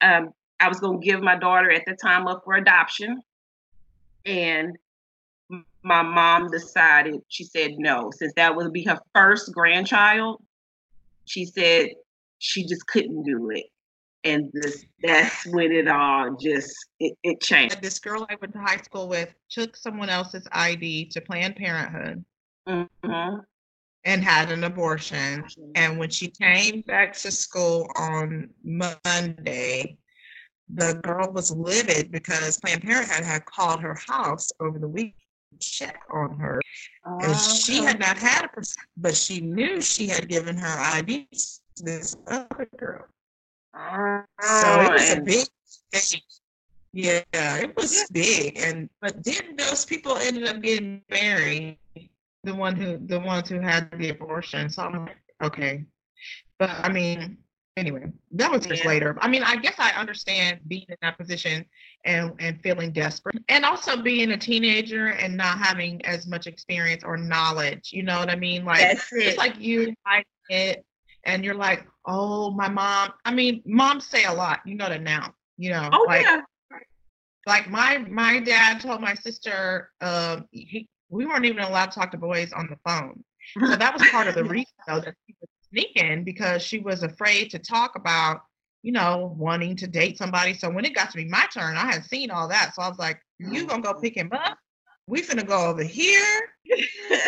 um, 0.00 0.30
I 0.58 0.68
was 0.68 0.80
going 0.80 0.98
to 0.98 1.06
give 1.06 1.20
my 1.20 1.36
daughter 1.36 1.70
at 1.70 1.82
the 1.86 1.94
time 1.94 2.26
up 2.26 2.42
for 2.44 2.54
adoption. 2.54 3.20
And 4.24 4.78
my 5.82 6.02
mom 6.02 6.50
decided, 6.50 7.20
she 7.28 7.44
said 7.44 7.72
no, 7.76 8.10
since 8.16 8.32
that 8.36 8.56
would 8.56 8.72
be 8.72 8.84
her 8.84 8.98
first 9.14 9.52
grandchild, 9.52 10.42
she 11.26 11.44
said 11.44 11.90
she 12.38 12.64
just 12.64 12.86
couldn't 12.86 13.24
do 13.24 13.50
it. 13.50 13.66
And 14.24 14.50
this, 14.54 14.84
that's 15.02 15.46
when 15.46 15.72
it 15.72 15.88
all 15.88 16.36
just 16.36 16.74
it, 16.98 17.16
it 17.22 17.40
changed. 17.40 17.80
This 17.82 17.98
girl 17.98 18.26
I 18.28 18.36
went 18.40 18.52
to 18.54 18.58
high 18.58 18.76
school 18.78 19.08
with 19.08 19.34
took 19.50 19.76
someone 19.76 20.10
else's 20.10 20.46
ID 20.52 21.06
to 21.10 21.20
Planned 21.22 21.56
Parenthood 21.56 22.24
mm-hmm. 22.68 23.40
and 24.04 24.24
had 24.24 24.50
an 24.50 24.64
abortion. 24.64 25.44
And 25.74 25.98
when 25.98 26.10
she 26.10 26.28
came 26.28 26.82
back 26.82 27.14
to 27.18 27.30
school 27.30 27.90
on 27.96 28.50
Monday, 28.62 29.96
the 30.72 31.00
girl 31.02 31.32
was 31.32 31.50
livid 31.50 32.12
because 32.12 32.58
Planned 32.60 32.82
Parenthood 32.82 33.24
had 33.24 33.44
called 33.44 33.80
her 33.80 33.96
house 34.06 34.50
over 34.60 34.78
the 34.78 34.88
week 34.88 35.14
check 35.58 36.00
on 36.10 36.36
her. 36.38 36.60
And 37.04 37.36
she 37.36 37.78
had 37.78 37.98
not 37.98 38.16
had 38.18 38.44
a 38.44 38.48
person, 38.48 38.82
but 38.96 39.14
she 39.14 39.40
knew 39.40 39.80
she 39.80 40.06
had 40.06 40.28
given 40.28 40.56
her 40.56 40.78
ID 40.78 41.28
to 41.76 41.82
this 41.82 42.16
other 42.26 42.68
girl. 42.76 43.06
so 43.74 44.80
it 44.80 44.92
was 44.92 45.12
a 45.12 45.20
big 45.20 45.46
thing. 45.92 46.20
Yeah, 46.92 47.22
it 47.32 47.76
was 47.76 48.06
big. 48.12 48.58
And 48.58 48.90
but 49.00 49.22
then 49.24 49.56
those 49.56 49.84
people 49.84 50.16
ended 50.16 50.48
up 50.48 50.60
getting 50.60 51.02
married 51.08 51.78
the 52.44 52.54
one 52.54 52.76
who 52.76 52.98
the 53.06 53.20
ones 53.20 53.48
who 53.48 53.60
had 53.60 53.90
the 53.98 54.10
abortion. 54.10 54.70
So 54.70 54.82
I'm 54.82 55.06
like, 55.06 55.16
okay. 55.42 55.84
But 56.58 56.70
I 56.70 56.90
mean, 56.90 57.38
anyway, 57.76 58.12
that 58.32 58.50
was 58.50 58.66
just 58.66 58.84
yeah. 58.84 58.88
later. 58.88 59.16
I 59.20 59.28
mean, 59.28 59.42
I 59.42 59.56
guess 59.56 59.74
I 59.78 59.90
understand 59.92 60.60
being 60.68 60.86
in 60.88 60.96
that 61.02 61.18
position 61.18 61.64
and 62.04 62.32
and 62.38 62.60
feeling 62.62 62.92
desperate, 62.92 63.38
and 63.48 63.64
also 63.64 64.00
being 64.00 64.32
a 64.32 64.36
teenager 64.36 65.08
and 65.08 65.36
not 65.36 65.58
having 65.58 66.04
as 66.04 66.26
much 66.26 66.46
experience 66.46 67.02
or 67.04 67.16
knowledge. 67.16 67.90
You 67.92 68.02
know 68.02 68.18
what 68.18 68.30
I 68.30 68.36
mean? 68.36 68.64
Like 68.64 68.80
That's 68.80 69.12
it's 69.12 69.34
it. 69.34 69.38
like 69.38 69.58
you 69.58 69.94
like 70.06 70.26
it, 70.48 70.84
and 71.24 71.44
you're 71.44 71.54
like, 71.54 71.86
oh, 72.06 72.50
my 72.50 72.68
mom. 72.68 73.12
I 73.24 73.32
mean, 73.32 73.62
moms 73.64 74.06
say 74.06 74.24
a 74.24 74.32
lot. 74.32 74.60
You 74.64 74.74
know 74.74 74.88
that 74.88 75.02
now. 75.02 75.34
You 75.56 75.70
know, 75.70 75.88
oh 75.92 76.04
like, 76.06 76.22
yeah. 76.22 76.42
Like 77.46 77.70
my 77.70 77.98
my 77.98 78.40
dad 78.40 78.80
told 78.80 79.00
my 79.00 79.14
sister, 79.14 79.90
um, 80.02 80.46
he 80.50 80.89
we 81.10 81.26
weren't 81.26 81.44
even 81.44 81.62
allowed 81.62 81.90
to 81.90 81.98
talk 81.98 82.10
to 82.12 82.16
boys 82.16 82.52
on 82.52 82.68
the 82.68 82.78
phone. 82.88 83.22
So 83.58 83.76
that 83.76 83.92
was 83.92 84.08
part 84.10 84.28
of 84.28 84.34
the 84.34 84.44
reason 84.56 84.72
though 84.86 85.00
that 85.00 85.14
she 85.26 85.34
was 85.40 85.50
sneaking 85.70 86.24
because 86.24 86.62
she 86.62 86.78
was 86.78 87.02
afraid 87.02 87.50
to 87.50 87.58
talk 87.58 87.96
about, 87.96 88.42
you 88.82 88.92
know, 88.92 89.34
wanting 89.36 89.76
to 89.76 89.86
date 89.86 90.16
somebody. 90.16 90.54
So 90.54 90.70
when 90.70 90.84
it 90.84 90.94
got 90.94 91.10
to 91.10 91.16
be 91.16 91.26
my 91.26 91.46
turn, 91.52 91.76
I 91.76 91.92
had 91.92 92.04
seen 92.04 92.30
all 92.30 92.48
that. 92.48 92.74
So 92.74 92.82
I 92.82 92.88
was 92.88 92.98
like, 92.98 93.20
you 93.38 93.64
oh, 93.64 93.66
gonna 93.66 93.82
go 93.82 93.94
pick 93.94 94.16
him 94.16 94.30
up? 94.32 94.56
We 95.06 95.22
finna 95.22 95.46
go 95.46 95.66
over 95.66 95.82
here. 95.82 96.24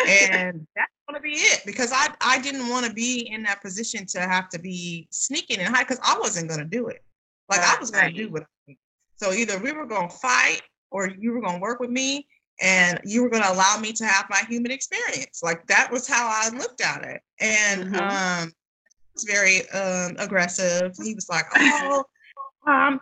and 0.07 0.65
that's 0.75 0.91
gonna 1.09 1.19
be 1.19 1.33
it. 1.33 1.63
Because 1.65 1.91
I 1.91 2.07
I 2.21 2.39
didn't 2.39 2.69
want 2.69 2.85
to 2.85 2.93
be 2.93 3.29
in 3.29 3.43
that 3.43 3.61
position 3.61 4.05
to 4.07 4.21
have 4.21 4.49
to 4.49 4.59
be 4.59 5.07
sneaking 5.11 5.59
and 5.59 5.75
hide 5.75 5.87
because 5.87 5.99
I 6.03 6.17
wasn't 6.19 6.49
gonna 6.49 6.65
do 6.65 6.87
it. 6.87 7.03
Like 7.49 7.59
I 7.59 7.77
was 7.79 7.91
gonna 7.91 8.11
do 8.11 8.29
what 8.29 8.45
so 9.17 9.31
either 9.31 9.57
we 9.59 9.71
were 9.71 9.85
gonna 9.85 10.09
fight 10.09 10.61
or 10.91 11.07
you 11.07 11.33
were 11.33 11.41
gonna 11.41 11.59
work 11.59 11.79
with 11.79 11.89
me 11.89 12.27
and 12.63 12.99
you 13.03 13.21
were 13.21 13.29
going 13.29 13.43
to 13.43 13.51
allow 13.51 13.77
me 13.77 13.91
to 13.91 14.05
have 14.05 14.25
my 14.29 14.41
human 14.47 14.71
experience. 14.71 15.43
Like 15.43 15.67
that 15.67 15.91
was 15.91 16.07
how 16.07 16.27
I 16.27 16.49
looked 16.55 16.81
at 16.81 17.03
it. 17.03 17.21
And 17.41 17.93
mm-hmm. 17.93 18.43
um, 18.43 18.53
was 19.13 19.25
very 19.25 19.69
um, 19.71 20.15
aggressive. 20.17 20.95
He 21.03 21.13
was 21.13 21.27
like, 21.29 21.45
"Oh, 21.55 22.05
um, 22.65 22.99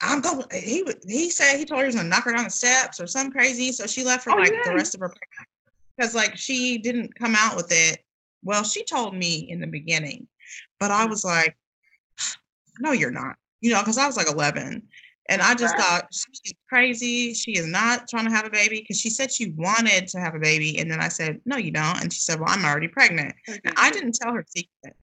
I'm 0.00 0.20
going." 0.20 0.44
He 0.52 0.84
he 1.06 1.28
said 1.28 1.58
he 1.58 1.64
told 1.64 1.80
her 1.80 1.84
he 1.84 1.88
was 1.88 1.96
going 1.96 2.06
to 2.06 2.10
knock 2.10 2.24
her 2.24 2.32
down 2.32 2.44
the 2.44 2.50
steps 2.50 3.00
or 3.00 3.06
something 3.06 3.32
crazy. 3.32 3.72
So 3.72 3.86
she 3.86 4.04
left 4.04 4.24
for 4.24 4.32
oh, 4.32 4.36
like 4.36 4.52
yeah. 4.52 4.62
the 4.64 4.74
rest 4.74 4.94
of 4.94 5.00
her 5.00 5.12
because 5.96 6.14
like 6.14 6.36
she 6.36 6.78
didn't 6.78 7.14
come 7.14 7.34
out 7.36 7.56
with 7.56 7.70
it. 7.70 8.02
Well, 8.42 8.64
she 8.64 8.84
told 8.84 9.14
me 9.14 9.50
in 9.50 9.60
the 9.60 9.66
beginning, 9.66 10.26
but 10.78 10.90
I 10.90 11.04
mm. 11.04 11.10
was 11.10 11.24
like, 11.24 11.56
"No, 12.78 12.92
you're 12.92 13.10
not." 13.10 13.36
You 13.60 13.72
know, 13.72 13.80
because 13.80 13.98
I 13.98 14.06
was 14.06 14.16
like 14.16 14.30
11, 14.30 14.82
and 15.30 15.40
I 15.40 15.54
just 15.54 15.76
right. 15.76 15.84
thought 15.84 16.08
she's 16.12 16.52
crazy. 16.68 17.32
She 17.34 17.52
is 17.52 17.66
not 17.66 18.08
trying 18.08 18.24
to 18.24 18.32
have 18.32 18.46
a 18.46 18.50
baby 18.50 18.80
because 18.80 19.00
she 19.00 19.10
said 19.10 19.32
she 19.32 19.50
wanted 19.50 20.08
to 20.08 20.18
have 20.18 20.34
a 20.34 20.40
baby. 20.40 20.78
And 20.78 20.90
then 20.90 21.00
I 21.00 21.06
said, 21.08 21.40
No, 21.46 21.56
you 21.56 21.70
don't. 21.70 22.02
And 22.02 22.12
she 22.12 22.18
said, 22.18 22.40
Well, 22.40 22.48
I'm 22.50 22.64
already 22.64 22.88
pregnant. 22.88 23.34
I 23.76 23.90
didn't 23.92 24.16
tell 24.20 24.34
her 24.34 24.44
secret. 24.48 24.96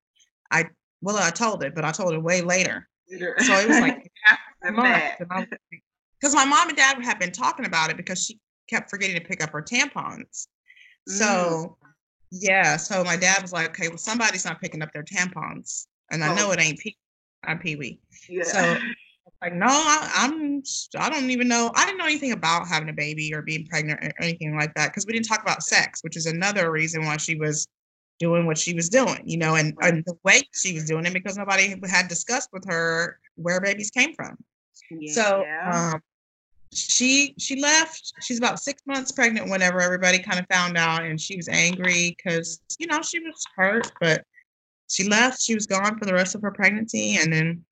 I 0.52 0.66
well, 1.02 1.16
I 1.18 1.30
told 1.30 1.64
it, 1.64 1.74
but 1.74 1.86
I 1.86 1.92
told 1.92 2.14
it 2.14 2.22
way 2.22 2.42
later. 2.42 2.90
So 3.10 3.54
it 3.54 3.70
was 3.70 3.80
like 3.80 4.12
because 6.20 6.36
my 6.36 6.44
mom 6.44 6.68
and 6.68 6.78
dad 6.78 7.02
had 7.02 7.20
been 7.20 7.32
talking 7.32 7.66
about 7.66 7.90
it 7.90 7.96
because 7.96 8.26
she 8.26 8.38
kept 8.70 8.90
forgetting 8.90 9.16
to 9.16 9.22
pick 9.22 9.42
up 9.42 9.52
her 9.52 9.62
tampons. 9.62 10.48
So 11.08 11.26
mm. 11.26 11.74
yeah, 12.32 12.76
so 12.76 13.02
my 13.06 13.16
dad 13.16 13.42
was 13.42 13.54
like, 13.54 13.70
Okay, 13.70 13.88
well, 13.88 13.98
somebody's 13.98 14.44
not 14.44 14.60
picking 14.60 14.82
up 14.82 14.92
their 14.92 15.04
tampons. 15.04 15.86
And 16.12 16.22
I 16.22 16.34
oh. 16.34 16.36
know 16.36 16.52
it 16.52 16.60
ain't 16.60 16.80
Pee 16.80 16.98
I'm 17.46 17.60
Pee 17.60 17.78
Wee. 17.78 18.02
Yeah. 18.28 18.44
So 18.44 18.78
like, 19.42 19.54
no, 19.54 19.68
I, 19.68 20.12
I'm, 20.16 20.64
I 20.98 21.10
don't 21.10 21.30
even 21.30 21.48
know. 21.48 21.72
I 21.76 21.86
didn't 21.86 21.98
know 21.98 22.06
anything 22.06 22.32
about 22.32 22.68
having 22.68 22.90
a 22.90 22.94
baby 22.94 23.34
or 23.34 23.42
being 23.42 23.66
pregnant 23.66 24.04
or 24.04 24.12
anything 24.22 24.56
like 24.58 24.74
that 24.76 24.88
because 24.88 25.06
we 25.06 25.14
didn't 25.14 25.28
talk 25.28 25.42
about 25.42 25.64
sex, 25.64 26.04
which 26.04 26.18
is 26.18 26.26
another 26.26 26.72
reason 26.72 27.06
why 27.06 27.18
she 27.18 27.36
was 27.36 27.68
doing 28.20 28.46
what 28.46 28.58
she 28.58 28.74
was 28.74 28.90
doing, 28.90 29.22
you 29.26 29.38
know, 29.38 29.56
and, 29.56 29.76
and 29.82 30.04
the 30.06 30.18
way 30.24 30.42
she 30.54 30.74
was 30.74 30.86
doing 30.86 31.06
it 31.06 31.14
because 31.14 31.38
nobody 31.38 31.76
had 31.88 32.08
discussed 32.08 32.50
with 32.52 32.66
her 32.68 33.20
where 33.36 33.62
babies 33.62 33.92
came 33.92 34.14
from. 34.14 34.38
Yeah. 34.90 35.14
So 35.14 35.46
um, 35.72 36.02
she 36.74 37.34
she 37.38 37.60
left. 37.60 38.14
She's 38.22 38.38
about 38.38 38.60
six 38.60 38.82
months 38.86 39.12
pregnant 39.12 39.50
whenever 39.50 39.82
everybody 39.82 40.20
kind 40.20 40.40
of 40.40 40.46
found 40.50 40.78
out, 40.78 41.04
and 41.04 41.20
she 41.20 41.36
was 41.36 41.48
angry 41.48 42.16
because 42.18 42.62
you 42.80 42.88
know 42.88 43.02
she 43.02 43.20
was 43.20 43.44
hurt, 43.56 43.92
but 44.02 44.24
she 44.90 45.08
left. 45.08 45.42
She 45.42 45.54
was 45.54 45.68
gone 45.68 45.98
for 45.98 46.06
the 46.06 46.14
rest 46.14 46.36
of 46.36 46.42
her 46.42 46.52
pregnancy, 46.52 47.18
and 47.18 47.32
then 47.32 47.64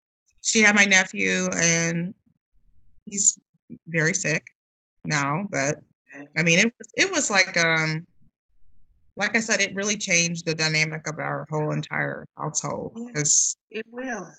she 0.46 0.62
had 0.62 0.76
my 0.76 0.86
nephew, 0.86 1.50
and 1.56 2.14
he's 3.06 3.40
very 3.88 4.14
sick 4.14 4.46
now. 5.04 5.48
But 5.50 5.82
I 6.38 6.44
mean, 6.44 6.60
it 6.60 6.74
was 6.78 6.88
it 6.96 7.12
was 7.12 7.32
like 7.32 7.58
um, 7.58 8.06
like 9.18 9.36
I 9.36 9.40
said, 9.40 9.60
it 9.60 9.74
really 9.76 9.98
changed 9.98 10.46
the 10.46 10.54
dynamic 10.54 11.08
of 11.08 11.18
our 11.20 11.48
whole 11.50 11.72
entire 11.72 12.28
household. 12.38 12.94
Because 13.08 13.58
it 13.72 13.86
will. 13.90 14.32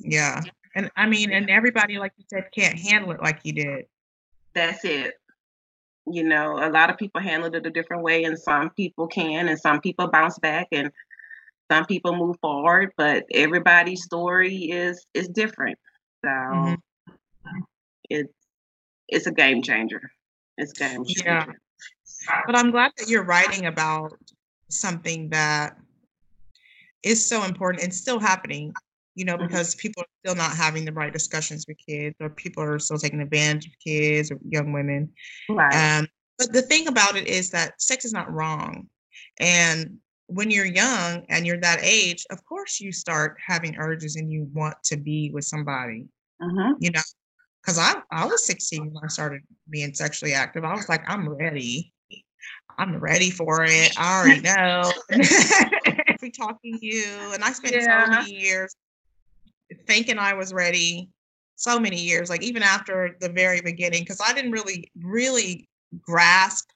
Yeah, 0.00 0.42
and 0.74 0.90
I 0.96 1.06
mean, 1.06 1.32
and 1.32 1.48
everybody, 1.48 1.98
like 1.98 2.12
you 2.18 2.24
said, 2.28 2.48
can't 2.52 2.78
handle 2.78 3.12
it 3.12 3.22
like 3.22 3.40
you 3.44 3.52
did. 3.52 3.86
That's 4.54 4.84
it. 4.84 5.14
you 6.10 6.24
know, 6.24 6.56
a 6.58 6.70
lot 6.70 6.90
of 6.90 6.96
people 6.98 7.20
handled 7.20 7.54
it 7.54 7.66
a 7.66 7.70
different 7.70 8.02
way, 8.02 8.24
and 8.24 8.38
some 8.38 8.70
people 8.70 9.06
can, 9.06 9.48
and 9.48 9.58
some 9.58 9.80
people 9.80 10.08
bounce 10.08 10.38
back, 10.38 10.68
and 10.72 10.90
some 11.70 11.84
people 11.86 12.16
move 12.16 12.36
forward. 12.40 12.92
But 12.96 13.24
everybody's 13.32 14.02
story 14.04 14.70
is 14.70 15.06
is 15.14 15.28
different, 15.28 15.78
so 16.24 16.30
mm-hmm. 16.30 16.74
it's 18.10 18.32
it's 19.08 19.26
a 19.26 19.32
game 19.32 19.62
changer. 19.62 20.10
It's 20.56 20.72
game 20.72 21.04
changer. 21.04 21.56
Yeah. 22.28 22.40
But 22.46 22.56
I'm 22.56 22.70
glad 22.70 22.92
that 22.98 23.08
you're 23.08 23.24
writing 23.24 23.66
about 23.66 24.12
something 24.68 25.30
that 25.30 25.76
is 27.02 27.26
so 27.26 27.44
important 27.44 27.84
and 27.84 27.94
still 27.94 28.18
happening 28.18 28.72
you 29.18 29.24
know, 29.24 29.36
mm-hmm. 29.36 29.48
because 29.48 29.74
people 29.74 30.04
are 30.04 30.06
still 30.24 30.36
not 30.36 30.56
having 30.56 30.84
the 30.84 30.92
right 30.92 31.12
discussions 31.12 31.64
with 31.66 31.76
kids, 31.84 32.14
or 32.20 32.30
people 32.30 32.62
are 32.62 32.78
still 32.78 32.98
taking 32.98 33.20
advantage 33.20 33.66
of 33.66 33.72
kids 33.84 34.30
or 34.30 34.38
young 34.48 34.72
women. 34.72 35.10
Right. 35.48 35.98
Um, 35.98 36.06
but 36.38 36.52
the 36.52 36.62
thing 36.62 36.86
about 36.86 37.16
it 37.16 37.26
is 37.26 37.50
that 37.50 37.82
sex 37.82 38.04
is 38.04 38.12
not 38.12 38.32
wrong. 38.32 38.86
And 39.40 39.98
when 40.28 40.50
you're 40.50 40.66
young 40.66 41.24
and 41.28 41.46
you're 41.46 41.60
that 41.60 41.80
age, 41.82 42.24
of 42.30 42.44
course 42.44 42.80
you 42.80 42.92
start 42.92 43.36
having 43.44 43.76
urges 43.78 44.16
and 44.16 44.30
you 44.30 44.48
want 44.52 44.76
to 44.84 44.96
be 44.96 45.30
with 45.32 45.44
somebody. 45.44 46.06
Mm-hmm. 46.40 46.72
You 46.78 46.90
know, 46.92 47.00
because 47.62 47.78
I, 47.78 47.94
I 48.10 48.26
was 48.26 48.46
16 48.46 48.92
when 48.92 49.04
I 49.04 49.08
started 49.08 49.42
being 49.68 49.92
sexually 49.94 50.34
active. 50.34 50.64
I 50.64 50.74
was 50.74 50.88
like, 50.88 51.02
I'm 51.08 51.28
ready. 51.28 51.92
I'm 52.78 52.98
ready 52.98 53.30
for 53.30 53.64
it. 53.64 53.92
I 53.98 54.20
already 54.20 54.40
know. 54.40 54.92
we 56.22 56.30
talking 56.30 56.78
to 56.78 56.86
you. 56.86 57.32
And 57.32 57.42
I 57.42 57.52
spent 57.52 57.74
yeah. 57.74 58.04
so 58.04 58.10
many 58.10 58.32
years 58.32 58.76
thinking 59.86 60.18
I 60.18 60.34
was 60.34 60.52
ready 60.52 61.10
so 61.56 61.80
many 61.80 62.00
years, 62.00 62.30
like 62.30 62.42
even 62.42 62.62
after 62.62 63.16
the 63.20 63.28
very 63.28 63.60
beginning, 63.60 64.02
because 64.02 64.20
I 64.24 64.32
didn't 64.32 64.52
really, 64.52 64.90
really 65.02 65.68
grasp 66.00 66.70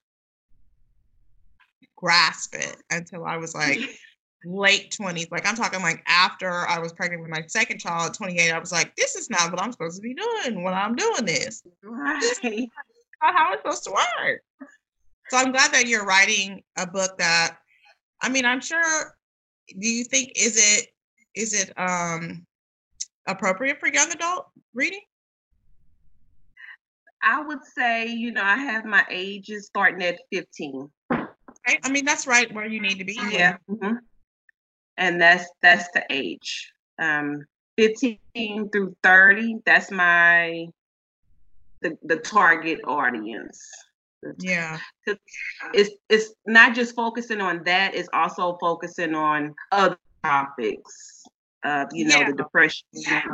grasp 2.03 2.55
it 2.55 2.77
until 2.91 3.25
I 3.25 3.37
was 3.37 3.55
like 3.55 3.79
late 4.45 4.97
20s. 4.99 5.31
Like 5.31 5.47
I'm 5.47 5.55
talking 5.55 5.81
like 5.81 6.03
after 6.07 6.51
I 6.51 6.79
was 6.79 6.93
pregnant 6.93 7.23
with 7.23 7.31
my 7.31 7.43
second 7.47 7.79
child 7.79 8.11
at 8.11 8.15
28, 8.15 8.51
I 8.51 8.59
was 8.59 8.73
like, 8.73 8.95
this 8.97 9.15
is 9.15 9.31
not 9.31 9.51
what 9.51 9.62
I'm 9.62 9.73
supposed 9.73 9.97
to 9.97 10.03
be 10.03 10.15
doing 10.15 10.62
when 10.62 10.75
I'm 10.75 10.95
doing 10.95 11.25
this. 11.25 11.62
Right. 11.83 12.69
how 13.21 13.53
it's 13.53 13.62
supposed 13.62 13.85
to 13.85 13.93
work. 13.93 14.43
So 15.31 15.38
I'm 15.38 15.53
glad 15.53 15.73
that 15.73 15.87
you're 15.87 16.05
writing 16.05 16.62
a 16.77 16.87
book 16.87 17.17
that 17.19 17.59
I 18.21 18.29
mean, 18.29 18.45
I'm 18.45 18.61
sure 18.61 19.17
do 19.79 19.88
you 19.88 20.05
think 20.05 20.33
is 20.37 20.57
it 20.57 20.88
is 21.35 21.55
it 21.55 21.73
um 21.79 22.47
appropriate 23.27 23.79
for 23.79 23.88
young 23.88 24.11
adult 24.11 24.47
reading? 24.75 25.01
I 27.23 27.41
would 27.41 27.65
say, 27.65 28.09
you 28.09 28.33
know, 28.33 28.43
I 28.43 28.57
have 28.57 28.85
my 28.85 29.07
ages 29.09 29.67
starting 29.67 30.03
at 30.03 30.19
15. 30.33 30.91
Okay. 31.72 31.80
I 31.85 31.90
mean, 31.90 32.04
that's 32.04 32.26
right 32.26 32.52
where 32.52 32.66
you 32.66 32.80
need 32.80 32.98
to 32.98 33.04
be. 33.04 33.18
Yeah. 33.30 33.56
Mm-hmm. 33.70 33.96
And 34.96 35.20
that's 35.20 35.48
that's 35.62 35.90
the 35.92 36.04
age. 36.11 36.72
Um, 36.98 37.44
15 37.78 38.18
through 38.70 38.94
30, 39.02 39.56
that's 39.64 39.90
my 39.90 40.66
the, 41.80 41.96
the 42.04 42.16
target 42.16 42.80
audience. 42.87 43.66
Yeah. 44.38 44.78
It's 45.74 45.90
it's 46.08 46.35
not 46.46 46.74
just 46.74 46.94
focusing 46.94 47.40
on 47.40 47.64
that, 47.64 47.94
it's 47.94 48.08
also 48.12 48.56
focusing 48.61 49.14
on 49.14 49.54
other 49.72 49.98
topics 50.22 51.24
uh, 51.64 51.87
you 51.92 52.06
know, 52.06 52.18
yeah. 52.18 52.30
the 52.30 52.37
depression. 52.37 52.87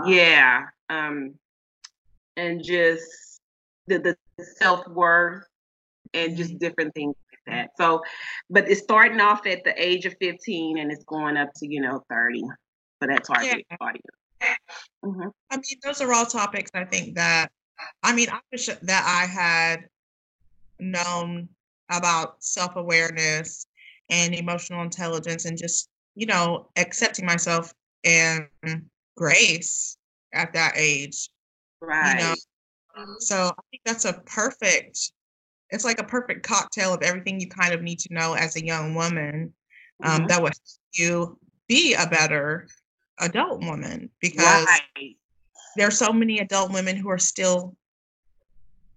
Yeah. 0.07 0.65
Um, 0.91 1.35
and 2.37 2.63
just 2.63 3.41
the, 3.87 3.99
the 3.99 4.17
self 4.45 4.87
worth 4.89 5.45
and 6.15 6.37
just 6.37 6.51
mm-hmm. 6.51 6.59
different 6.59 6.95
things 6.95 7.15
that. 7.49 7.71
So, 7.77 8.03
but 8.51 8.69
it's 8.69 8.83
starting 8.83 9.21
off 9.21 9.47
at 9.47 9.65
the 9.65 9.75
age 9.81 10.07
of 10.07 10.15
15 10.21 10.79
and 10.79 10.93
it's 10.93 11.05
going 11.05 11.37
up 11.37 11.51
to, 11.57 11.67
you 11.67 11.81
know, 11.81 12.05
30 12.09 12.43
for 12.99 13.09
that 13.09 13.25
target 13.25 13.65
yeah. 13.71 13.77
audience. 13.81 14.05
Mm-hmm. 15.05 15.29
I 15.51 15.57
mean, 15.57 15.79
those 15.83 16.01
are 16.01 16.13
all 16.13 16.27
topics 16.27 16.71
I 16.75 16.85
think 16.85 17.15
that, 17.17 17.51
I 18.03 18.15
mean, 18.15 18.29
I 18.31 18.41
wish 18.53 18.67
that 18.67 18.81
I 18.89 19.27
had 19.27 19.89
known 20.81 21.49
about 21.91 22.43
self 22.43 22.77
awareness 22.77 23.67
and 24.11 24.35
emotional 24.35 24.83
intelligence 24.83 25.45
and 25.45 25.57
just, 25.57 25.89
you 26.15 26.27
know, 26.27 26.69
accepting 26.77 27.27
myself 27.27 27.73
and 28.05 28.49
grace 29.17 29.97
at 30.33 30.53
that 30.53 30.75
age. 30.77 31.29
Right. 31.81 32.19
You 32.19 32.25
know? 32.25 32.35
So 33.21 33.37
I 33.37 33.63
think 33.71 33.83
that's 33.85 34.05
a 34.05 34.15
perfect, 34.27 35.13
it's 35.71 35.85
like 35.85 36.01
a 36.01 36.05
perfect 36.05 36.47
cocktail 36.47 36.95
of 36.95 37.03
everything 37.03 37.41
you 37.41 37.49
kind 37.49 37.75
of 37.75 37.83
need 37.83 37.99
to 37.99 38.15
know 38.15 38.35
as 38.35 38.57
a 38.57 38.65
young 38.65 38.95
woman 38.95 39.53
um, 40.03 40.19
mm-hmm. 40.19 40.27
that 40.27 40.43
would 40.43 40.53
help 40.53 40.81
you 40.95 41.39
be 41.69 41.95
a 41.95 42.07
better 42.07 42.67
adult 43.21 43.63
woman 43.65 44.09
because 44.21 44.67
right. 44.67 45.17
there 45.77 45.87
are 45.87 45.93
so 45.93 46.13
many 46.13 46.39
adult 46.39 46.73
women 46.73 46.97
who 46.97 47.09
are 47.09 47.19
still 47.19 47.77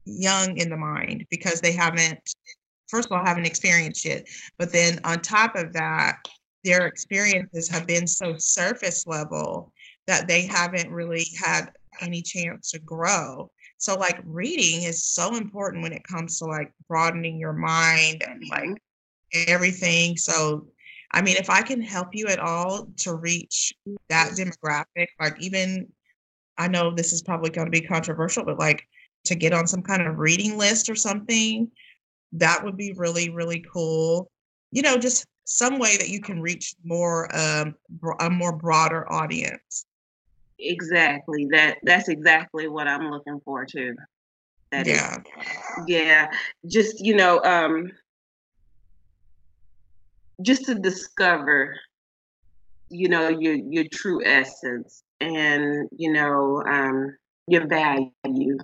young 0.06 0.58
in 0.58 0.70
the 0.70 0.78
mind 0.78 1.26
because 1.30 1.62
they 1.62 1.72
haven't 1.72 2.20
first 2.88 3.08
of 3.08 3.12
all 3.12 3.26
haven't 3.26 3.46
experienced 3.46 4.06
it 4.06 4.28
but 4.58 4.72
then 4.72 5.00
on 5.04 5.20
top 5.20 5.56
of 5.56 5.74
that 5.74 6.18
their 6.64 6.86
experiences 6.86 7.68
have 7.68 7.88
been 7.88 8.08
so 8.08 8.36
surface 8.38 9.08
level 9.08 9.72
that 10.08 10.28
they 10.28 10.46
haven't 10.46 10.92
really 10.92 11.26
had 11.44 11.72
any 12.02 12.22
chance 12.22 12.72
to 12.72 12.80
grow. 12.80 13.52
So 13.82 13.96
like 13.96 14.22
reading 14.26 14.84
is 14.84 15.04
so 15.04 15.36
important 15.36 15.82
when 15.82 15.92
it 15.92 16.04
comes 16.04 16.38
to 16.38 16.46
like 16.46 16.72
broadening 16.88 17.40
your 17.40 17.54
mind 17.54 18.22
and 18.26 18.44
like 18.48 18.78
everything. 19.48 20.18
So 20.18 20.68
I 21.12 21.24
mean 21.24 21.36
if 21.38 21.50
I 21.50 21.64
can 21.64 21.82
help 21.82 22.10
you 22.14 22.28
at 22.28 22.38
all 22.38 22.90
to 22.98 23.16
reach 23.16 23.74
that 24.10 24.34
demographic, 24.34 25.08
like 25.20 25.36
even 25.42 25.92
I 26.60 26.68
know 26.68 26.94
this 26.94 27.12
is 27.12 27.24
probably 27.24 27.50
going 27.50 27.66
to 27.66 27.72
be 27.72 27.82
controversial, 27.82 28.46
but 28.46 28.60
like 28.60 28.88
to 29.26 29.34
get 29.34 29.52
on 29.52 29.66
some 29.66 29.82
kind 29.82 30.04
of 30.04 30.20
reading 30.20 30.60
list 30.60 30.88
or 30.88 30.96
something, 30.96 31.72
that 32.34 32.64
would 32.64 32.78
be 32.78 32.94
really, 32.94 33.32
really 33.32 33.66
cool. 33.74 34.30
You 34.70 34.84
know, 34.84 34.98
just 34.98 35.26
some 35.46 35.80
way 35.80 35.98
that 35.98 36.10
you 36.10 36.22
can 36.22 36.40
reach 36.40 36.76
more 36.84 37.36
um, 37.36 37.74
a 38.20 38.30
more 38.30 38.56
broader 38.56 39.12
audience. 39.12 39.88
Exactly. 40.62 41.48
That 41.52 41.78
that's 41.84 42.08
exactly 42.08 42.68
what 42.68 42.88
I'm 42.88 43.10
looking 43.10 43.40
for 43.44 43.66
too. 43.66 43.96
That 44.72 44.86
yeah. 44.86 45.18
Is, 45.18 45.24
yeah. 45.88 46.32
Just 46.68 47.04
you 47.04 47.16
know, 47.16 47.42
um, 47.44 47.92
just 50.42 50.66
to 50.66 50.76
discover, 50.76 51.76
you 52.90 53.10
know, 53.10 53.28
your 53.28 53.56
your 53.56 53.86
true 53.92 54.24
essence 54.24 55.04
and 55.20 55.90
you 55.98 56.14
know 56.14 56.64
um, 56.68 57.18
your 57.48 57.68
value. 57.68 58.58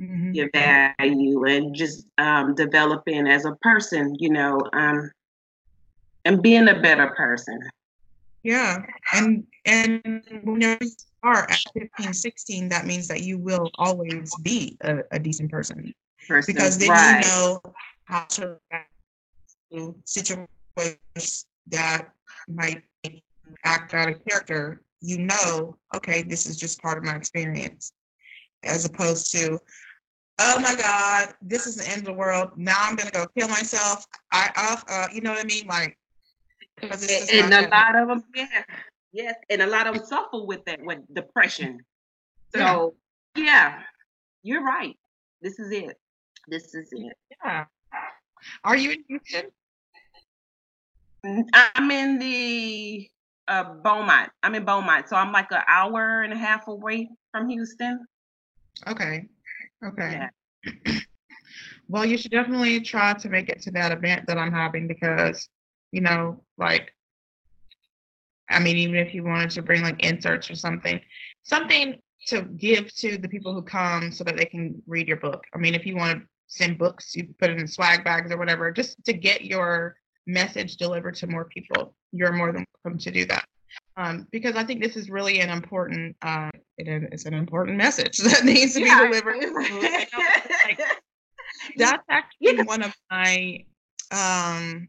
Mm-hmm. 0.00 0.32
Your 0.32 0.48
value 0.52 1.44
and 1.44 1.76
just 1.76 2.06
um, 2.16 2.54
developing 2.54 3.28
as 3.28 3.44
a 3.44 3.54
person, 3.56 4.16
you 4.18 4.30
know, 4.30 4.58
um, 4.72 5.10
and 6.24 6.42
being 6.42 6.66
a 6.66 6.80
better 6.80 7.08
person. 7.08 7.60
Yeah. 8.42 8.84
And 9.12 9.44
and 9.64 10.22
whenever 10.42 10.84
you 10.84 10.90
are 11.22 11.48
at 11.48 11.60
15, 11.74 12.12
16, 12.12 12.68
that 12.68 12.86
means 12.86 13.06
that 13.08 13.22
you 13.22 13.38
will 13.38 13.70
always 13.78 14.34
be 14.42 14.76
a, 14.82 14.98
a 15.12 15.18
decent 15.18 15.50
person. 15.50 15.94
person. 16.26 16.54
Because 16.54 16.78
then 16.78 16.90
right. 16.90 17.24
you 17.24 17.30
know 17.30 17.60
how 18.04 18.24
to 18.30 18.58
react 18.70 18.90
to 19.72 19.94
situations 20.04 21.46
that 21.68 22.08
might 22.48 22.82
act 23.64 23.94
out 23.94 24.08
of 24.08 24.24
character. 24.26 24.82
You 25.00 25.18
know, 25.18 25.76
okay, 25.94 26.22
this 26.22 26.46
is 26.46 26.56
just 26.56 26.82
part 26.82 26.98
of 26.98 27.04
my 27.04 27.14
experience. 27.14 27.92
As 28.64 28.84
opposed 28.84 29.32
to, 29.32 29.58
oh 30.38 30.60
my 30.60 30.74
God, 30.74 31.34
this 31.42 31.66
is 31.66 31.76
the 31.76 31.88
end 31.88 32.00
of 32.00 32.04
the 32.06 32.12
world. 32.12 32.50
Now 32.56 32.76
I'm 32.78 32.96
gonna 32.96 33.10
go 33.10 33.26
kill 33.36 33.48
myself. 33.48 34.06
I 34.32 34.50
uh, 34.56 34.92
uh 34.92 35.08
you 35.12 35.20
know 35.20 35.32
what 35.32 35.40
I 35.40 35.46
mean? 35.46 35.66
Like 35.66 35.96
and 36.82 37.52
a 37.52 37.68
lot 37.68 37.96
of 37.96 38.08
them, 38.08 38.24
yeah, 38.34 38.64
yes, 39.12 39.34
and 39.50 39.62
a 39.62 39.66
lot 39.66 39.86
of 39.86 39.94
them 39.94 40.04
suffer 40.04 40.44
with 40.44 40.64
that, 40.64 40.80
with 40.82 40.98
depression. 41.14 41.80
So, 42.54 42.94
yeah, 43.36 43.44
yeah 43.44 43.82
you're 44.42 44.64
right. 44.64 44.96
This 45.40 45.58
is 45.58 45.72
it. 45.72 45.98
This 46.48 46.74
is 46.74 46.88
it. 46.92 47.16
Yeah. 47.44 47.64
Are 48.64 48.76
you 48.76 48.92
in 48.92 49.04
Houston? 49.08 49.50
I'm 51.54 51.90
in 51.90 52.18
the 52.18 53.08
uh, 53.46 53.74
Beaumont. 53.74 54.30
I'm 54.42 54.54
in 54.54 54.64
Beaumont, 54.64 55.08
so 55.08 55.16
I'm 55.16 55.30
like 55.30 55.52
an 55.52 55.62
hour 55.68 56.22
and 56.22 56.32
a 56.32 56.36
half 56.36 56.66
away 56.66 57.08
from 57.30 57.48
Houston. 57.48 58.04
Okay. 58.88 59.26
Okay. 59.84 60.28
Yeah. 60.64 60.94
well, 61.88 62.04
you 62.04 62.18
should 62.18 62.32
definitely 62.32 62.80
try 62.80 63.14
to 63.14 63.28
make 63.28 63.48
it 63.48 63.62
to 63.62 63.70
that 63.72 63.92
event 63.92 64.26
that 64.26 64.38
I'm 64.38 64.52
having 64.52 64.88
because 64.88 65.48
you 65.92 66.00
know, 66.00 66.42
like, 66.58 66.94
I 68.52 68.58
mean, 68.58 68.76
even 68.76 68.96
if 68.96 69.14
you 69.14 69.24
wanted 69.24 69.50
to 69.50 69.62
bring 69.62 69.82
like 69.82 70.04
inserts 70.04 70.50
or 70.50 70.54
something, 70.54 71.00
something 71.42 71.98
to 72.26 72.42
give 72.42 72.94
to 72.96 73.18
the 73.18 73.28
people 73.28 73.52
who 73.52 73.62
come 73.62 74.12
so 74.12 74.24
that 74.24 74.36
they 74.36 74.44
can 74.44 74.80
read 74.86 75.08
your 75.08 75.16
book. 75.16 75.44
I 75.54 75.58
mean, 75.58 75.74
if 75.74 75.84
you 75.84 75.96
want 75.96 76.20
to 76.20 76.26
send 76.46 76.78
books, 76.78 77.14
you 77.14 77.34
put 77.38 77.50
it 77.50 77.58
in 77.58 77.66
swag 77.66 78.04
bags 78.04 78.30
or 78.30 78.38
whatever, 78.38 78.70
just 78.70 79.02
to 79.04 79.12
get 79.12 79.44
your 79.44 79.96
message 80.26 80.76
delivered 80.76 81.16
to 81.16 81.26
more 81.26 81.46
people. 81.46 81.94
You're 82.12 82.32
more 82.32 82.52
than 82.52 82.64
welcome 82.84 82.98
to 83.00 83.10
do 83.10 83.24
that. 83.26 83.44
Um, 83.96 84.28
because 84.30 84.54
I 84.54 84.64
think 84.64 84.82
this 84.82 84.96
is 84.96 85.10
really 85.10 85.40
an 85.40 85.50
important, 85.50 86.16
uh, 86.22 86.50
it 86.78 87.08
is 87.12 87.26
an 87.26 87.34
important 87.34 87.76
message 87.76 88.18
that 88.18 88.44
needs 88.44 88.74
to 88.74 88.80
yeah. 88.80 89.02
be 89.02 89.08
delivered. 89.08 89.36
like, 90.64 90.80
that's 91.76 92.04
actually 92.08 92.56
yeah. 92.56 92.62
one 92.62 92.82
of 92.82 92.94
my 93.10 93.64
um, 94.10 94.88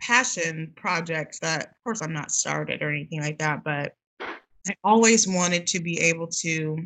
passion 0.00 0.72
projects 0.76 1.38
that, 1.40 1.62
of 1.62 1.84
course, 1.84 2.02
I'm 2.02 2.12
not 2.12 2.30
started 2.30 2.82
or 2.82 2.90
anything 2.90 3.20
like 3.20 3.38
that, 3.38 3.62
but 3.64 3.94
I 4.20 4.74
always 4.84 5.26
wanted 5.26 5.66
to 5.68 5.80
be 5.80 5.98
able 6.00 6.26
to 6.26 6.78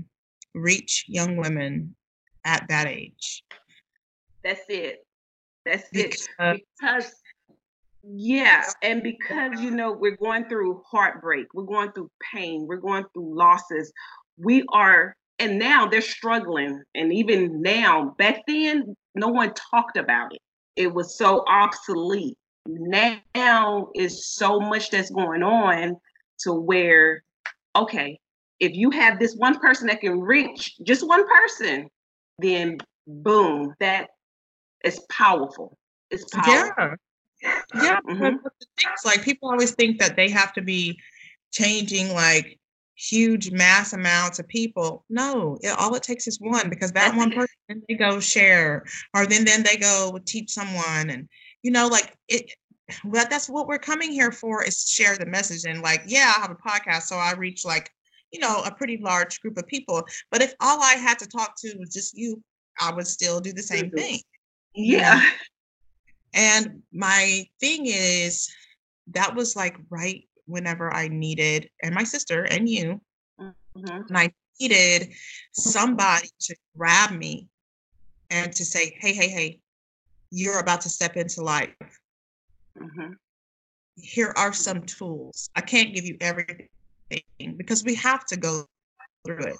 reach 0.54 1.06
young 1.08 1.36
women 1.36 1.94
at 2.44 2.66
that 2.68 2.86
age. 2.86 3.44
That's 4.42 4.62
it. 4.68 5.06
That's 5.64 5.88
because, 5.90 6.28
it. 6.38 6.62
Because 6.80 7.14
yeah, 8.06 8.64
and 8.82 9.02
because 9.02 9.60
you 9.60 9.70
know 9.70 9.92
we're 9.92 10.16
going 10.16 10.44
through 10.44 10.82
heartbreak, 10.86 11.46
we're 11.54 11.62
going 11.62 11.90
through 11.92 12.10
pain, 12.34 12.66
we're 12.66 12.76
going 12.76 13.04
through 13.14 13.34
losses. 13.34 13.92
We 14.36 14.64
are 14.72 15.16
and 15.38 15.58
now 15.58 15.86
they're 15.86 16.00
struggling 16.00 16.82
and 16.94 17.12
even 17.12 17.60
now 17.60 18.14
back 18.18 18.42
then 18.46 18.94
no 19.14 19.28
one 19.28 19.52
talked 19.54 19.96
about 19.96 20.34
it. 20.34 20.40
It 20.76 20.92
was 20.92 21.16
so 21.16 21.44
obsolete. 21.48 22.36
Now 22.66 23.88
is 23.94 24.26
so 24.26 24.58
much 24.58 24.90
that's 24.90 25.10
going 25.10 25.42
on 25.42 25.96
to 26.40 26.52
where 26.52 27.22
okay, 27.76 28.18
if 28.60 28.74
you 28.74 28.90
have 28.90 29.18
this 29.18 29.34
one 29.34 29.58
person 29.58 29.88
that 29.88 30.00
can 30.00 30.20
reach 30.20 30.74
just 30.84 31.06
one 31.06 31.26
person, 31.26 31.88
then 32.38 32.78
boom, 33.06 33.74
that 33.80 34.10
is 34.84 35.00
powerful. 35.10 35.76
It's 36.10 36.24
powerful. 36.32 36.72
Yeah. 36.78 36.94
Yeah. 37.74 38.00
Mm-hmm. 38.08 38.36
like 39.04 39.22
people 39.22 39.50
always 39.50 39.72
think 39.72 39.98
that 39.98 40.16
they 40.16 40.30
have 40.30 40.52
to 40.54 40.62
be 40.62 40.98
changing 41.52 42.14
like 42.14 42.58
huge 42.96 43.50
mass 43.50 43.92
amounts 43.92 44.38
of 44.38 44.48
people. 44.48 45.04
No, 45.10 45.58
it, 45.60 45.76
all 45.78 45.94
it 45.94 46.02
takes 46.02 46.26
is 46.26 46.38
one 46.40 46.70
because 46.70 46.92
that 46.92 47.14
one 47.14 47.30
person 47.30 47.54
then 47.68 47.82
they 47.88 47.94
go 47.94 48.20
share 48.20 48.84
or 49.14 49.26
then 49.26 49.44
then 49.44 49.62
they 49.62 49.76
go 49.76 50.18
teach 50.24 50.50
someone 50.50 51.10
and 51.10 51.28
you 51.64 51.72
know 51.72 51.88
like 51.88 52.16
it 52.28 52.52
but 53.04 53.28
that's 53.30 53.48
what 53.48 53.66
we're 53.66 53.78
coming 53.78 54.12
here 54.12 54.30
for 54.30 54.62
is 54.62 54.88
share 54.88 55.16
the 55.16 55.26
message 55.26 55.64
and 55.64 55.82
like 55.82 56.02
yeah 56.06 56.32
I 56.36 56.40
have 56.40 56.50
a 56.50 56.54
podcast 56.54 57.02
so 57.02 57.16
I 57.16 57.32
reach 57.32 57.64
like 57.64 57.90
you 58.34 58.40
know, 58.40 58.62
a 58.64 58.74
pretty 58.74 58.98
large 58.98 59.40
group 59.40 59.56
of 59.56 59.66
people. 59.68 60.04
But 60.30 60.42
if 60.42 60.54
all 60.60 60.82
I 60.82 60.94
had 60.94 61.20
to 61.20 61.28
talk 61.28 61.54
to 61.58 61.76
was 61.78 61.90
just 61.90 62.18
you, 62.18 62.42
I 62.80 62.92
would 62.92 63.06
still 63.06 63.40
do 63.40 63.52
the 63.52 63.62
same 63.62 63.90
thing. 63.90 64.18
Yeah. 64.74 65.24
And 66.34 66.82
my 66.92 67.46
thing 67.60 67.86
is, 67.86 68.52
that 69.12 69.36
was 69.36 69.54
like 69.54 69.76
right 69.88 70.26
whenever 70.46 70.92
I 70.92 71.06
needed, 71.06 71.70
and 71.80 71.94
my 71.94 72.02
sister 72.02 72.42
and 72.42 72.68
you, 72.68 73.00
mm-hmm. 73.40 73.86
and 73.86 74.18
I 74.18 74.32
needed 74.60 75.12
somebody 75.52 76.28
to 76.40 76.56
grab 76.76 77.12
me 77.12 77.46
and 78.30 78.52
to 78.54 78.64
say, 78.64 78.96
hey, 78.98 79.12
hey, 79.12 79.28
hey, 79.28 79.60
you're 80.34 80.58
about 80.58 80.80
to 80.80 80.88
step 80.88 81.16
into 81.16 81.42
life. 81.42 81.70
Mm-hmm. 82.76 83.12
Here 83.96 84.34
are 84.36 84.52
some 84.52 84.82
tools. 84.82 85.48
I 85.54 85.60
can't 85.60 85.94
give 85.94 86.04
you 86.04 86.16
everything 86.20 86.68
because 87.56 87.84
we 87.84 87.94
have 87.94 88.24
to 88.26 88.36
go 88.36 88.64
through 89.24 89.44
it. 89.44 89.56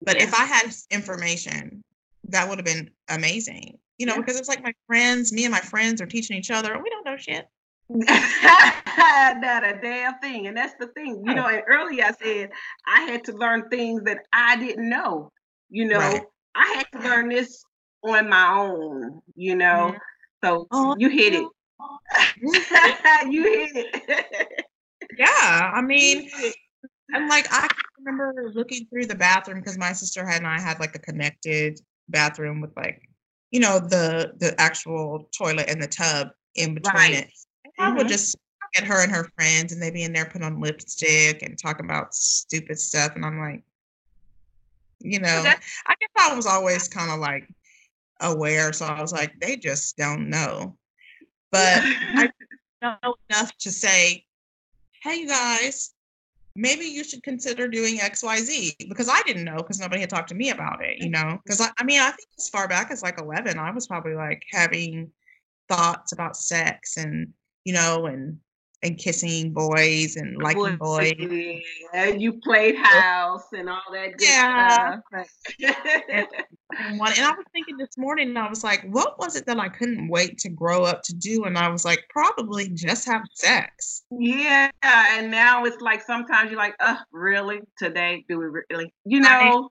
But 0.00 0.16
yeah. 0.16 0.24
if 0.24 0.34
I 0.34 0.44
had 0.44 0.74
information, 0.90 1.82
that 2.28 2.48
would 2.48 2.56
have 2.56 2.64
been 2.64 2.90
amazing. 3.10 3.78
You 3.98 4.06
know, 4.06 4.14
yeah. 4.14 4.20
because 4.20 4.40
it's 4.40 4.48
like 4.48 4.62
my 4.62 4.72
friends, 4.86 5.30
me 5.30 5.44
and 5.44 5.52
my 5.52 5.60
friends 5.60 6.00
are 6.00 6.06
teaching 6.06 6.38
each 6.38 6.50
other. 6.50 6.80
We 6.82 6.88
don't 6.88 7.04
know 7.04 7.18
shit. 7.18 7.46
Not 7.90 9.62
a 9.62 9.78
damn 9.82 10.18
thing. 10.20 10.46
And 10.46 10.56
that's 10.56 10.74
the 10.80 10.86
thing. 10.88 11.22
You 11.26 11.34
know, 11.34 11.46
and 11.46 11.62
earlier 11.68 12.04
I 12.04 12.12
said 12.12 12.50
I 12.86 13.02
had 13.02 13.24
to 13.24 13.32
learn 13.32 13.68
things 13.68 14.02
that 14.04 14.20
I 14.32 14.56
didn't 14.56 14.88
know. 14.88 15.30
You 15.68 15.86
know, 15.88 15.98
right. 15.98 16.22
I 16.54 16.82
had 16.92 16.98
to 16.98 17.06
learn 17.06 17.28
this 17.28 17.62
on 18.02 18.30
my 18.30 18.56
own, 18.56 19.20
you 19.36 19.54
know. 19.54 19.90
Mm-hmm. 19.90 19.98
So 20.44 20.66
oh, 20.72 20.94
you 20.98 21.08
hit 21.08 21.32
it. 21.32 21.48
you 23.30 23.42
hit 23.42 23.70
it. 23.74 24.64
yeah. 25.16 25.72
I 25.74 25.80
mean, 25.82 26.28
and 27.14 27.28
like 27.28 27.46
I 27.50 27.66
remember 27.98 28.52
looking 28.54 28.86
through 28.86 29.06
the 29.06 29.14
bathroom 29.14 29.60
because 29.60 29.78
my 29.78 29.94
sister 29.94 30.26
had 30.26 30.38
and 30.38 30.46
I 30.46 30.60
had 30.60 30.78
like 30.80 30.94
a 30.94 30.98
connected 30.98 31.80
bathroom 32.10 32.60
with 32.60 32.76
like, 32.76 33.08
you 33.52 33.60
know, 33.60 33.78
the 33.78 34.34
the 34.36 34.54
actual 34.60 35.30
toilet 35.36 35.70
and 35.70 35.82
the 35.82 35.86
tub 35.86 36.28
in 36.56 36.74
between 36.74 36.94
right. 36.94 37.14
it. 37.14 37.30
And 37.64 37.72
mm-hmm. 37.72 37.82
I 37.82 37.88
would 37.92 38.00
mm-hmm. 38.00 38.08
just 38.08 38.36
get 38.74 38.84
her 38.84 39.02
and 39.02 39.12
her 39.12 39.30
friends 39.36 39.72
and 39.72 39.80
they'd 39.80 39.94
be 39.94 40.02
in 40.02 40.12
there 40.12 40.26
putting 40.26 40.42
on 40.42 40.60
lipstick 40.60 41.42
and 41.42 41.58
talking 41.58 41.86
about 41.86 42.14
stupid 42.14 42.78
stuff. 42.78 43.12
And 43.14 43.24
I'm 43.24 43.38
like, 43.38 43.62
you 45.00 45.20
know, 45.20 45.42
I 45.86 45.94
guess 45.98 46.10
I 46.18 46.34
was 46.36 46.46
always 46.46 46.86
kind 46.86 47.10
of 47.10 47.18
like 47.18 47.48
aware. 48.20 48.72
So 48.72 48.86
I 48.86 49.00
was 49.00 49.12
like, 49.12 49.38
they 49.40 49.56
just 49.56 49.96
don't 49.96 50.28
know. 50.30 50.76
But 51.50 51.80
I 51.82 52.30
know 52.82 53.14
enough 53.30 53.56
to 53.58 53.70
say, 53.70 54.24
hey, 55.02 55.16
you 55.16 55.28
guys, 55.28 55.94
maybe 56.56 56.84
you 56.84 57.02
should 57.02 57.22
consider 57.22 57.66
doing 57.66 57.98
xyz 57.98 58.76
because 58.88 59.08
i 59.08 59.20
didn't 59.22 59.44
know 59.44 59.56
because 59.56 59.80
nobody 59.80 60.00
had 60.00 60.10
talked 60.10 60.28
to 60.28 60.34
me 60.34 60.50
about 60.50 60.84
it 60.84 60.98
you 60.98 61.10
know 61.10 61.38
because 61.42 61.60
I, 61.60 61.70
I 61.78 61.84
mean 61.84 62.00
i 62.00 62.10
think 62.10 62.28
as 62.38 62.48
far 62.48 62.68
back 62.68 62.90
as 62.90 63.02
like 63.02 63.20
11 63.20 63.58
i 63.58 63.70
was 63.72 63.86
probably 63.86 64.14
like 64.14 64.42
having 64.50 65.10
thoughts 65.68 66.12
about 66.12 66.36
sex 66.36 66.96
and 66.96 67.32
you 67.64 67.72
know 67.72 68.06
and 68.06 68.38
and 68.84 68.98
kissing 68.98 69.50
boys 69.50 70.16
and 70.16 70.40
liking 70.40 70.76
boys. 70.76 71.14
And 71.94 72.20
you 72.20 72.34
played 72.40 72.76
house 72.76 73.46
and 73.52 73.68
all 73.68 73.80
that 73.92 74.18
good 74.18 74.28
yeah. 74.28 75.00
stuff. 75.00 75.26
and, 75.58 76.28
and, 76.78 77.00
I 77.00 77.30
was 77.32 77.44
thinking 77.52 77.78
this 77.78 77.96
morning, 77.96 78.36
I 78.36 78.48
was 78.48 78.62
like, 78.62 78.84
what 78.84 79.18
was 79.18 79.36
it 79.36 79.46
that 79.46 79.58
I 79.58 79.70
couldn't 79.70 80.08
wait 80.08 80.36
to 80.38 80.50
grow 80.50 80.84
up 80.84 81.02
to 81.04 81.14
do? 81.14 81.44
And 81.44 81.56
I 81.56 81.68
was 81.70 81.84
like, 81.84 82.04
probably 82.10 82.68
just 82.68 83.06
have 83.06 83.22
sex. 83.32 84.04
Yeah. 84.10 84.70
And 84.82 85.30
now 85.30 85.64
it's 85.64 85.80
like 85.80 86.02
sometimes 86.02 86.50
you're 86.50 86.60
like, 86.60 86.76
oh, 86.80 86.98
really? 87.10 87.60
Today? 87.78 88.24
Do 88.28 88.38
we 88.38 88.44
really? 88.70 88.92
You 89.06 89.20
know? 89.20 89.70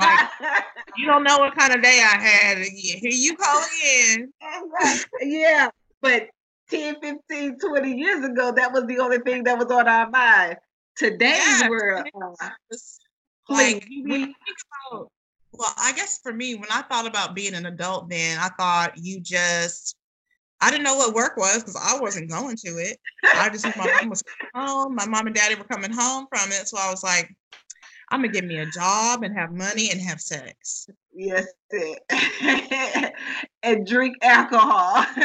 like, 0.00 0.30
you 0.96 1.06
don't 1.06 1.24
know 1.24 1.36
what 1.38 1.54
kind 1.56 1.74
of 1.74 1.82
day 1.82 2.02
I 2.02 2.18
had. 2.18 2.58
Here 2.58 3.00
you 3.02 3.36
call 3.36 3.62
in. 3.84 4.32
yeah. 5.20 5.68
But 6.00 6.28
10, 6.70 6.96
15, 7.00 7.58
20 7.58 7.92
years 7.92 8.24
ago, 8.24 8.52
that 8.52 8.72
was 8.72 8.84
the 8.86 8.98
only 8.98 9.18
thing 9.18 9.44
that 9.44 9.58
was 9.58 9.70
on 9.70 9.88
our 9.88 10.10
mind. 10.10 10.56
Today's 10.96 11.60
yeah, 11.60 11.68
world. 11.68 12.06
Uh, 12.40 12.50
like, 13.48 13.86
when 14.04 14.20
you 14.20 14.26
think 14.26 14.36
about, 14.90 15.10
well, 15.52 15.72
I 15.76 15.92
guess 15.92 16.18
for 16.22 16.32
me, 16.32 16.54
when 16.54 16.70
I 16.70 16.82
thought 16.82 17.06
about 17.06 17.34
being 17.34 17.54
an 17.54 17.66
adult, 17.66 18.08
then 18.08 18.38
I 18.38 18.48
thought 18.48 18.96
you 18.96 19.20
just, 19.20 19.96
I 20.60 20.70
didn't 20.70 20.84
know 20.84 20.96
what 20.96 21.14
work 21.14 21.36
was 21.36 21.58
because 21.58 21.76
I 21.76 22.00
wasn't 22.00 22.30
going 22.30 22.56
to 22.56 22.68
it. 22.78 22.98
I 23.24 23.48
just 23.50 23.64
my 23.76 23.86
mom 24.00 24.10
was 24.10 24.22
home. 24.54 24.94
My 24.94 25.06
mom 25.06 25.26
and 25.26 25.36
daddy 25.36 25.54
were 25.54 25.64
coming 25.64 25.92
home 25.92 26.26
from 26.30 26.50
it. 26.50 26.66
So 26.66 26.78
I 26.78 26.90
was 26.90 27.04
like, 27.04 27.34
I'm 28.10 28.20
gonna 28.22 28.32
get 28.32 28.44
me 28.44 28.58
a 28.58 28.66
job 28.66 29.22
and 29.22 29.36
have 29.36 29.52
money 29.52 29.90
and 29.90 30.00
have 30.00 30.20
sex. 30.20 30.88
Yes, 31.18 31.46
and 33.62 33.86
drink 33.86 34.16
alcohol. 34.22 35.06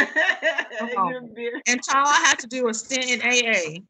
and 1.67 1.84
child, 1.84 2.08
I 2.08 2.23
had 2.25 2.39
to 2.39 2.47
do 2.47 2.69
a 2.69 2.73
stint 2.73 3.10
in 3.10 3.21
AA 3.21 3.82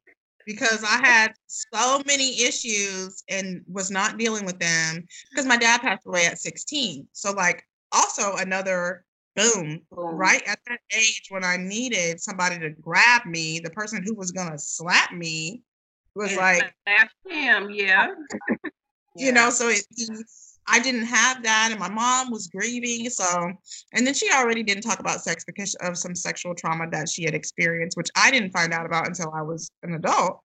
because 0.47 0.83
I 0.83 0.99
had 1.05 1.33
so 1.45 2.01
many 2.07 2.41
issues 2.41 3.23
and 3.29 3.61
was 3.67 3.91
not 3.91 4.17
dealing 4.17 4.45
with 4.45 4.57
them 4.59 5.05
because 5.29 5.45
my 5.45 5.57
dad 5.57 5.81
passed 5.81 6.07
away 6.07 6.25
at 6.25 6.39
16. 6.39 7.07
So 7.11 7.33
like 7.33 7.67
also 7.91 8.35
another 8.37 9.05
boom, 9.35 9.81
boom, 9.91 10.15
right 10.15 10.41
at 10.47 10.57
that 10.67 10.79
age 10.95 11.27
when 11.29 11.43
I 11.43 11.57
needed 11.57 12.19
somebody 12.19 12.57
to 12.59 12.71
grab 12.71 13.27
me, 13.27 13.59
the 13.59 13.69
person 13.69 14.03
who 14.03 14.15
was 14.15 14.31
gonna 14.31 14.57
slap 14.57 15.13
me 15.13 15.61
was 16.15 16.31
and 16.31 16.37
like 16.37 16.73
him, 17.29 17.69
yeah. 17.69 18.07
you 19.15 19.31
know, 19.31 19.51
so 19.51 19.69
it, 19.69 19.85
I 20.71 20.79
didn't 20.79 21.05
have 21.05 21.43
that, 21.43 21.69
and 21.71 21.79
my 21.79 21.89
mom 21.89 22.31
was 22.31 22.47
grieving. 22.47 23.09
So, 23.09 23.51
and 23.93 24.07
then 24.07 24.13
she 24.13 24.31
already 24.31 24.63
didn't 24.63 24.83
talk 24.83 24.99
about 24.99 25.21
sex 25.21 25.43
because 25.43 25.75
of 25.75 25.97
some 25.97 26.15
sexual 26.15 26.55
trauma 26.55 26.89
that 26.91 27.09
she 27.09 27.23
had 27.23 27.35
experienced, 27.35 27.97
which 27.97 28.09
I 28.15 28.31
didn't 28.31 28.51
find 28.51 28.73
out 28.73 28.85
about 28.85 29.07
until 29.07 29.31
I 29.35 29.41
was 29.41 29.69
an 29.83 29.93
adult. 29.93 30.39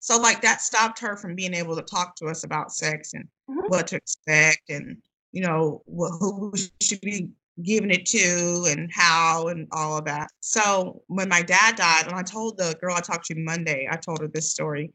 So, 0.00 0.20
like, 0.20 0.42
that 0.42 0.60
stopped 0.60 0.98
her 0.98 1.16
from 1.16 1.34
being 1.34 1.54
able 1.54 1.74
to 1.76 1.82
talk 1.82 2.16
to 2.16 2.26
us 2.26 2.44
about 2.44 2.72
sex 2.72 3.14
and 3.14 3.24
mm-hmm. 3.48 3.68
what 3.68 3.86
to 3.88 3.96
expect, 3.96 4.68
and 4.68 4.98
you 5.32 5.42
know, 5.42 5.82
who 5.86 6.50
we 6.50 6.58
should 6.82 7.00
be 7.00 7.30
giving 7.62 7.90
it 7.90 8.06
to 8.06 8.66
and 8.68 8.90
how 8.92 9.48
and 9.48 9.68
all 9.72 9.98
of 9.98 10.04
that. 10.04 10.28
So 10.40 11.02
when 11.06 11.28
my 11.28 11.42
dad 11.42 11.76
died, 11.76 12.06
and 12.06 12.14
I 12.14 12.22
told 12.22 12.58
the 12.58 12.76
girl 12.80 12.94
I 12.94 13.00
talked 13.00 13.26
to 13.26 13.34
Monday, 13.36 13.88
I 13.90 13.96
told 13.96 14.20
her 14.20 14.28
this 14.28 14.50
story. 14.50 14.92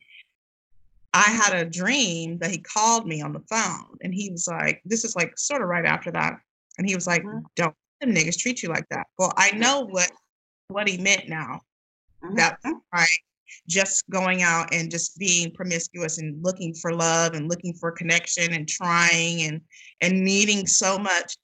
I 1.18 1.32
had 1.32 1.56
a 1.56 1.66
dream 1.68 2.38
that 2.40 2.52
he 2.52 2.60
called 2.60 3.08
me 3.08 3.24
on 3.24 3.34
the 3.34 3.42
phone 3.50 3.98
and 4.02 4.14
he 4.14 4.30
was 4.30 4.48
like, 4.48 4.82
this 4.86 5.04
is 5.04 5.16
like 5.16 5.36
sort 5.36 5.64
of 5.64 5.68
right 5.68 5.86
after 5.86 6.12
that. 6.12 6.34
And 6.78 6.88
he 6.88 6.94
was 6.94 7.08
like, 7.08 7.24
Mhm. 7.24 7.42
don't 7.56 7.76
them 8.02 8.14
niggas 8.14 8.38
treat 8.38 8.62
you 8.62 8.70
like 8.70 8.88
that. 8.90 9.08
Well, 9.18 9.34
I 9.36 9.50
know 9.52 9.82
what 9.82 10.12
what 10.68 10.88
he 10.88 11.00
meant 11.00 11.28
now. 11.28 11.62
Mhm. 12.24 12.36
That's 12.36 12.64
right. 12.94 13.20
Just 13.68 14.08
going 14.12 14.44
out 14.44 14.72
and 14.72 14.92
just 14.92 15.18
being 15.18 15.52
promiscuous 15.56 16.20
and 16.20 16.44
looking 16.44 16.76
for 16.76 16.94
love 16.94 17.34
and 17.34 17.50
looking 17.50 17.74
for 17.74 17.92
connection 17.92 18.54
and 18.54 18.70
trying 18.70 19.42
and 19.42 19.62
and 20.02 20.24
needing 20.24 20.68
so 20.68 21.00
much. 21.00 21.36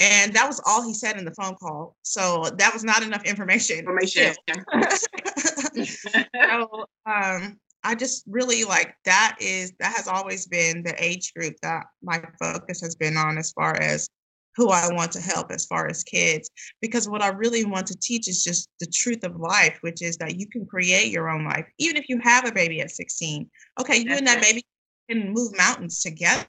And 0.00 0.34
that 0.34 0.48
was 0.48 0.60
all 0.66 0.82
he 0.82 0.94
said 0.94 1.16
in 1.16 1.24
the 1.24 1.34
phone 1.34 1.54
call. 1.54 1.96
So 2.02 2.50
that 2.58 2.72
was 2.72 2.82
not 2.82 3.04
enough 3.04 3.22
information. 3.24 3.78
information. 3.78 4.34
so 5.86 6.86
um 7.06 7.60
I 7.84 7.94
just 7.94 8.24
really 8.28 8.64
like 8.64 8.94
that 9.04 9.36
is 9.40 9.72
that 9.80 9.94
has 9.96 10.06
always 10.08 10.46
been 10.46 10.82
the 10.82 10.94
age 11.02 11.32
group 11.34 11.56
that 11.62 11.84
my 12.02 12.22
focus 12.38 12.80
has 12.80 12.94
been 12.94 13.16
on 13.16 13.38
as 13.38 13.52
far 13.52 13.74
as 13.80 14.08
who 14.54 14.68
I 14.68 14.92
want 14.92 15.10
to 15.12 15.20
help 15.20 15.50
as 15.50 15.64
far 15.64 15.88
as 15.88 16.04
kids 16.04 16.50
because 16.80 17.08
what 17.08 17.22
I 17.22 17.28
really 17.28 17.64
want 17.64 17.86
to 17.86 17.96
teach 17.98 18.28
is 18.28 18.44
just 18.44 18.68
the 18.80 18.86
truth 18.86 19.24
of 19.24 19.36
life 19.36 19.78
which 19.80 20.02
is 20.02 20.16
that 20.18 20.38
you 20.38 20.46
can 20.46 20.66
create 20.66 21.10
your 21.10 21.30
own 21.30 21.44
life 21.44 21.66
even 21.78 21.96
if 21.96 22.08
you 22.08 22.20
have 22.22 22.46
a 22.46 22.52
baby 22.52 22.80
at 22.82 22.90
16 22.90 23.50
okay 23.80 23.96
you 23.98 24.12
and 24.12 24.26
that 24.26 24.34
That's 24.36 24.52
baby 24.52 24.62
can 25.10 25.32
move 25.32 25.56
mountains 25.56 26.00
together 26.02 26.44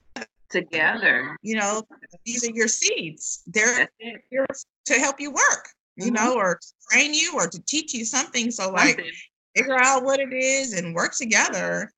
Together. 0.50 1.36
you 1.42 1.56
know 1.56 1.82
these 2.26 2.48
are 2.48 2.52
your 2.52 2.68
seeds 2.68 3.42
they're 3.48 3.90
here 4.30 4.46
to 4.86 4.94
help 4.96 5.20
you 5.20 5.32
work 5.32 5.70
you 5.96 6.12
Mhm. 6.12 6.16
know 6.16 6.34
or 6.36 6.60
train 6.92 7.14
you 7.14 7.34
or 7.36 7.48
to 7.48 7.60
teach 7.66 7.94
you 7.94 8.04
something 8.06 8.52
so 8.52 8.70
like 8.70 8.98
Something. 8.98 9.14
Figure 9.56 9.78
out 9.78 10.04
what 10.04 10.20
it 10.20 10.34
is 10.34 10.74
and 10.74 10.96
work 10.96 11.14
together 11.16 11.92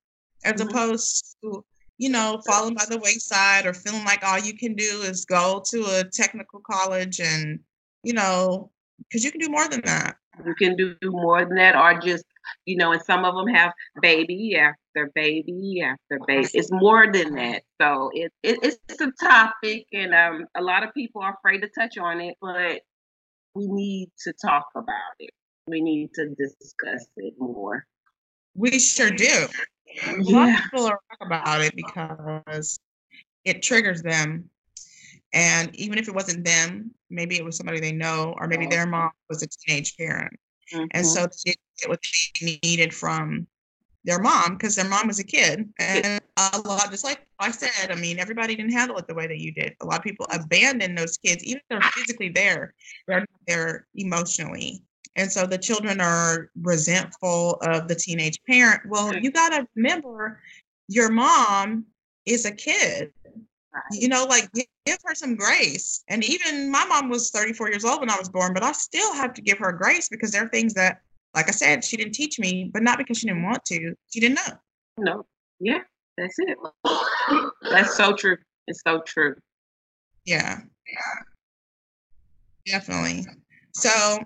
as 0.44 0.62
Mhm. 0.62 0.70
opposed 0.70 1.38
to 1.41 1.65
you 1.98 2.10
know 2.10 2.41
falling 2.46 2.76
by 2.76 2.86
the 2.86 3.00
wayside 3.00 3.65
or 3.65 3.74
feeling 3.74 4.04
like 4.04 4.24
all 4.24 4.39
you 4.39 4.58
can 4.58 4.76
do 4.76 5.02
is 5.02 5.26
go 5.26 5.63
to 5.65 5.86
a 6.00 6.04
technical 6.04 6.60
college 6.60 7.20
and 7.20 7.60
you 8.04 8.13
know 8.13 8.72
because 9.00 9.24
you 9.24 9.32
can 9.32 9.39
do 9.39 9.50
more 9.50 9.68
than 9.68 9.82
that 9.82 10.18
you 10.44 10.56
can 10.56 10.76
do 10.76 10.96
more 11.04 11.46
than 11.46 11.56
that, 11.56 11.76
or 11.76 12.00
just, 12.00 12.26
you 12.65 12.76
know, 12.76 12.91
and 12.91 13.02
some 13.02 13.24
of 13.26 13.36
them 13.36 13.48
have 13.48 13.72
baby 14.02 14.56
after 14.58 15.12
baby 15.13 15.82
after 15.84 16.20
baby. 16.28 16.50
It's 16.54 16.72
more 16.72 17.12
than 17.12 17.36
that. 17.36 17.63
So 17.82 18.10
it, 18.13 18.32
it 18.44 18.60
it's 18.63 19.02
a 19.02 19.12
topic, 19.20 19.86
and 19.94 20.13
um, 20.13 20.46
a 20.56 20.62
lot 20.62 20.84
of 20.84 20.94
people 20.94 21.22
are 21.22 21.36
afraid 21.36 21.62
to 21.62 21.70
touch 21.70 21.98
on 21.98 22.22
it, 22.22 22.36
but 22.41 22.82
we 23.54 23.68
need 23.68 24.12
to 24.26 24.34
talk 24.34 24.68
about 24.76 25.15
it. 25.20 25.32
We 25.67 25.82
need 25.82 26.13
to 26.13 26.30
discuss 26.30 27.08
it 27.17 27.34
more. 27.39 27.86
we 28.54 28.78
sure 28.80 29.10
do. 29.10 29.47
A 30.06 30.21
lot 30.21 30.49
of 30.49 30.63
people 30.63 30.86
are 30.86 30.99
talk 31.10 31.21
about 31.21 31.62
it 31.62 31.75
because 31.75 32.80
it 33.43 33.63
triggers 33.63 34.04
them. 34.04 34.49
And 35.34 35.75
even 35.75 35.97
if 35.97 36.08
it 36.08 36.13
wasn't 36.15 36.45
them 36.45 36.91
maybe 37.10 37.38
it 37.38 37.45
was 37.45 37.56
somebody 37.56 37.80
they 37.80 37.91
know 37.91 38.36
or 38.39 38.47
maybe 38.47 38.65
their 38.65 38.86
mom 38.86 39.12
was 39.30 39.41
a 39.43 39.47
teenage 39.47 39.95
parent. 39.97 40.34
And 40.91 41.06
Mhm. 41.06 41.06
so 41.06 41.21
they 41.25 41.51
didn't 41.51 41.60
get 41.80 41.89
what 41.89 41.99
they 42.41 42.60
needed 42.63 42.93
from 42.93 43.47
their 44.04 44.19
mom 44.19 44.58
because 44.58 44.75
their 44.75 44.88
mom 44.88 45.08
was 45.08 45.19
a 45.19 45.23
kid. 45.23 45.71
And 45.80 46.21
a 46.38 46.60
lot 46.60 46.91
just 46.91 47.04
like 47.06 47.25
i 47.39 47.49
said 47.49 47.91
i 47.91 47.95
mean 47.95 48.19
everybody 48.19 48.56
didn't 48.56 48.73
handle 48.73 48.97
it 48.97 49.08
the 49.08 49.15
way 49.15 49.25
that 49.25 49.39
you 49.39 49.51
did. 49.54 49.73
A 49.82 49.86
lot 49.86 49.97
of 49.99 50.04
people 50.04 50.28
abandon 50.32 50.93
those 50.93 51.17
kids 51.17 51.43
even 51.43 51.58
if 51.60 51.63
they're 51.69 51.91
physically 51.93 52.30
there 52.30 52.73
they're 53.08 53.21
not 53.21 53.30
there 53.47 53.88
emotionally 53.95 54.84
and 55.15 55.32
so 55.32 55.45
the 55.45 55.58
children 55.58 56.01
are 56.01 56.49
resentful 56.62 57.54
of 57.62 57.88
the 57.88 57.95
teenage 57.95 58.39
parent 58.47 58.82
well 58.88 59.15
you 59.15 59.32
got 59.32 59.49
to 59.49 59.67
remember 59.75 60.39
your 60.88 61.10
mom 61.10 61.86
is 62.25 62.45
a 62.45 62.51
kid 62.51 63.12
you 63.91 64.08
know, 64.08 64.25
like 64.25 64.49
give 64.54 64.97
her 65.06 65.15
some 65.15 65.36
grace. 65.36 66.04
And 66.08 66.23
even 66.23 66.71
my 66.71 66.86
mom 66.86 67.10
was 67.10 67.30
34 67.32 67.69
years 67.69 67.86
old 67.86 67.99
when 67.99 68.10
I 68.10 68.17
was 68.17 68.30
born, 68.30 68.54
but 68.54 68.63
I 68.63 68.71
still 68.71 69.13
have 69.13 69.34
to 69.34 69.41
give 69.41 69.58
her 69.60 69.71
grace 69.71 70.10
because 70.10 70.32
there 70.32 70.43
are 70.43 70.49
things 70.49 70.73
that, 70.75 71.01
like 71.36 71.47
I 71.47 71.51
said, 71.51 71.84
she 71.84 71.97
didn't 71.97 72.13
teach 72.13 72.39
me, 72.39 72.69
but 72.73 72.84
not 72.84 72.97
because 72.97 73.17
she 73.17 73.28
didn't 73.28 73.43
want 73.43 73.63
to. 73.65 73.95
She 74.12 74.19
didn't 74.19 74.36
know. 74.36 74.54
no, 74.97 75.25
yeah, 75.60 75.80
that's 76.17 76.36
it. 76.39 76.58
That's 77.69 77.97
so 77.97 78.13
true. 78.13 78.38
It's 78.67 78.82
so 78.86 79.01
true. 79.01 79.36
Yeah. 80.25 80.60
Definitely. 82.65 83.25
So, 83.73 84.19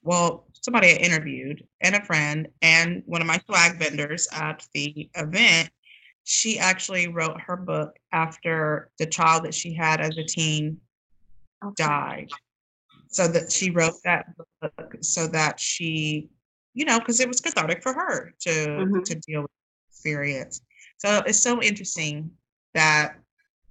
well, 0.02 0.46
somebody 0.52 0.88
I 0.88 0.96
interviewed 0.96 1.66
and 1.80 1.94
a 1.94 2.04
friend 2.04 2.48
and 2.62 3.02
one 3.06 3.20
of 3.20 3.26
my 3.26 3.38
swag 3.46 3.78
vendors 3.78 4.28
at 4.32 4.66
the 4.72 5.08
event. 5.14 5.70
She 6.30 6.58
actually 6.58 7.08
wrote 7.08 7.40
her 7.40 7.56
book 7.56 7.96
after 8.12 8.90
the 8.98 9.06
child 9.06 9.44
that 9.44 9.54
she 9.54 9.72
had 9.72 10.02
as 10.02 10.18
a 10.18 10.24
teen 10.24 10.78
died. 11.74 12.28
So 13.06 13.26
that 13.28 13.50
she 13.50 13.70
wrote 13.70 13.94
that 14.04 14.26
book 14.60 14.96
so 15.00 15.26
that 15.28 15.58
she, 15.58 16.28
you 16.74 16.84
know, 16.84 16.98
because 16.98 17.18
it 17.20 17.28
was 17.28 17.40
cathartic 17.40 17.82
for 17.82 17.94
her 17.94 18.34
to 18.40 18.50
Mhm. 18.50 19.04
to 19.04 19.14
deal 19.14 19.40
with 19.40 19.50
experience. 19.90 20.60
So 20.98 21.22
it's 21.26 21.42
so 21.42 21.62
interesting 21.62 22.30
that, 22.74 23.16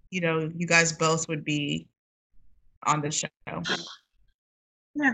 you 0.10 0.22
know, 0.22 0.52
you 0.56 0.66
guys 0.66 0.92
both 0.94 1.30
would 1.30 1.46
be 1.46 1.88
on 2.88 3.02
the 3.02 3.12
show. 3.12 3.28
Yeah. 4.96 5.14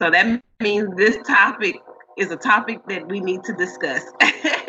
So 0.00 0.10
that 0.10 0.42
means 0.60 0.88
this 0.96 1.18
topic 1.26 1.76
is 2.16 2.30
a 2.30 2.36
topic 2.36 2.80
that 2.88 3.06
we 3.08 3.20
need 3.20 3.44
to 3.44 3.52
discuss. 3.52 4.10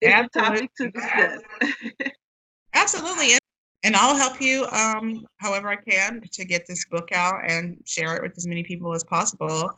it's 0.00 0.36
a 0.36 0.40
topic 0.40 0.70
to 0.76 0.90
discuss. 0.90 1.42
Absolutely. 2.74 3.36
And, 3.82 3.96
I'll 3.96 4.16
help 4.16 4.40
you 4.40 4.66
um, 4.66 5.26
however 5.38 5.68
I 5.68 5.76
can 5.76 6.22
to 6.32 6.44
get 6.44 6.66
this 6.66 6.84
book 6.86 7.10
out 7.12 7.40
and 7.50 7.78
share 7.86 8.14
it 8.16 8.22
with 8.22 8.36
as 8.36 8.46
many 8.46 8.62
people 8.62 8.94
as 8.94 9.02
possible. 9.04 9.70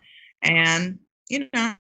And, 0.42 0.98
you 1.28 1.48
know, 1.54 1.74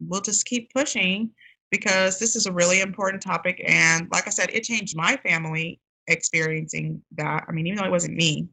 we'll 0.00 0.20
just 0.20 0.44
keep 0.44 0.72
pushing 0.74 1.30
because 1.70 2.18
this 2.18 2.36
is 2.36 2.46
a 2.46 2.52
really 2.52 2.80
important 2.80 3.22
topic. 3.22 3.62
And 3.66 4.08
like 4.12 4.26
I 4.26 4.30
said, 4.30 4.50
it 4.52 4.64
changed 4.64 4.94
my 4.94 5.16
family 5.16 5.80
experiencing 6.06 7.02
that. 7.16 7.44
I 7.48 7.52
mean, 7.52 7.66
even 7.66 7.78
though 7.78 7.86
it 7.86 7.90
wasn't 7.90 8.16
me, 8.16 8.48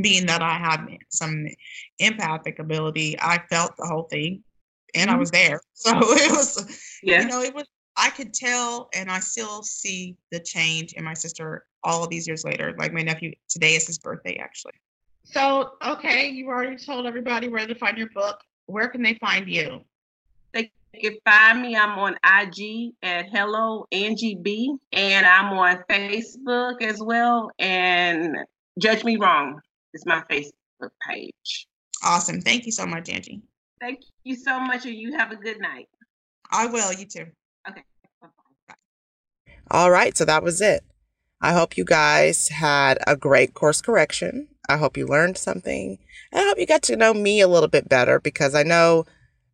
being 0.00 0.26
that 0.26 0.42
I 0.42 0.58
had 0.58 0.86
some 1.10 1.46
empathic 1.98 2.58
ability, 2.58 3.16
I 3.20 3.42
felt 3.50 3.76
the 3.78 3.86
whole 3.86 4.04
thing 4.04 4.44
and 4.94 5.10
I 5.10 5.14
Mhm. 5.14 5.20
was 5.20 5.30
there. 5.30 5.60
So 5.74 5.90
it 5.96 6.30
was 6.30 6.98
Yeah. 7.02 7.22
you 7.22 7.28
know, 7.28 7.42
it 7.42 7.54
was 7.54 7.66
I 7.96 8.10
could 8.10 8.32
tell 8.32 8.88
and 8.94 9.10
I 9.10 9.20
still 9.20 9.62
see 9.62 10.16
the 10.30 10.40
change 10.40 10.94
in 10.94 11.04
my 11.04 11.14
sister 11.14 11.66
all 11.84 12.04
of 12.04 12.10
these 12.10 12.26
years 12.26 12.44
later. 12.44 12.74
Like 12.78 12.92
my 12.92 13.02
nephew, 13.02 13.32
today 13.48 13.74
is 13.74 13.86
his 13.86 13.98
birthday 13.98 14.36
actually. 14.36 14.72
So, 15.24 15.72
okay, 15.86 16.28
you 16.28 16.48
already 16.48 16.76
told 16.76 17.06
everybody 17.06 17.48
where 17.48 17.66
to 17.66 17.74
find 17.74 17.96
your 17.96 18.08
book. 18.14 18.40
Where 18.66 18.88
can 18.88 19.02
they 19.02 19.14
find 19.14 19.48
you? 19.48 19.82
They 20.52 20.70
can 21.00 21.16
find 21.24 21.62
me. 21.62 21.76
I'm 21.76 21.98
on 21.98 22.16
IG 22.24 22.92
at 23.02 23.26
Hello 23.30 23.86
Angie 23.92 24.38
B, 24.40 24.74
and 24.92 25.26
I'm 25.26 25.52
on 25.56 25.82
Facebook 25.88 26.82
as 26.82 27.00
well. 27.00 27.50
And 27.58 28.36
Judge 28.78 29.04
Me 29.04 29.16
Wrong 29.16 29.60
is 29.94 30.04
my 30.06 30.22
Facebook 30.28 30.90
page. 31.08 31.66
Awesome. 32.04 32.40
Thank 32.40 32.66
you 32.66 32.72
so 32.72 32.84
much, 32.84 33.08
Angie. 33.08 33.42
Thank 33.80 34.00
you 34.24 34.36
so 34.36 34.60
much, 34.60 34.84
and 34.86 34.94
you 34.94 35.16
have 35.16 35.32
a 35.32 35.36
good 35.36 35.60
night. 35.60 35.88
I 36.50 36.66
will. 36.66 36.92
You 36.92 37.06
too. 37.06 37.26
Okay. 37.68 37.82
All 39.70 39.90
right, 39.90 40.16
so 40.16 40.24
that 40.24 40.42
was 40.42 40.60
it. 40.60 40.84
I 41.40 41.52
hope 41.52 41.76
you 41.76 41.84
guys 41.84 42.48
had 42.48 42.98
a 43.06 43.16
great 43.16 43.54
course 43.54 43.80
correction. 43.80 44.48
I 44.68 44.76
hope 44.76 44.96
you 44.96 45.06
learned 45.06 45.36
something. 45.36 45.98
And 46.30 46.40
I 46.40 46.44
hope 46.44 46.58
you 46.58 46.66
got 46.66 46.82
to 46.84 46.96
know 46.96 47.12
me 47.12 47.40
a 47.40 47.48
little 47.48 47.68
bit 47.68 47.88
better 47.88 48.20
because 48.20 48.54
I 48.54 48.62
know 48.62 49.06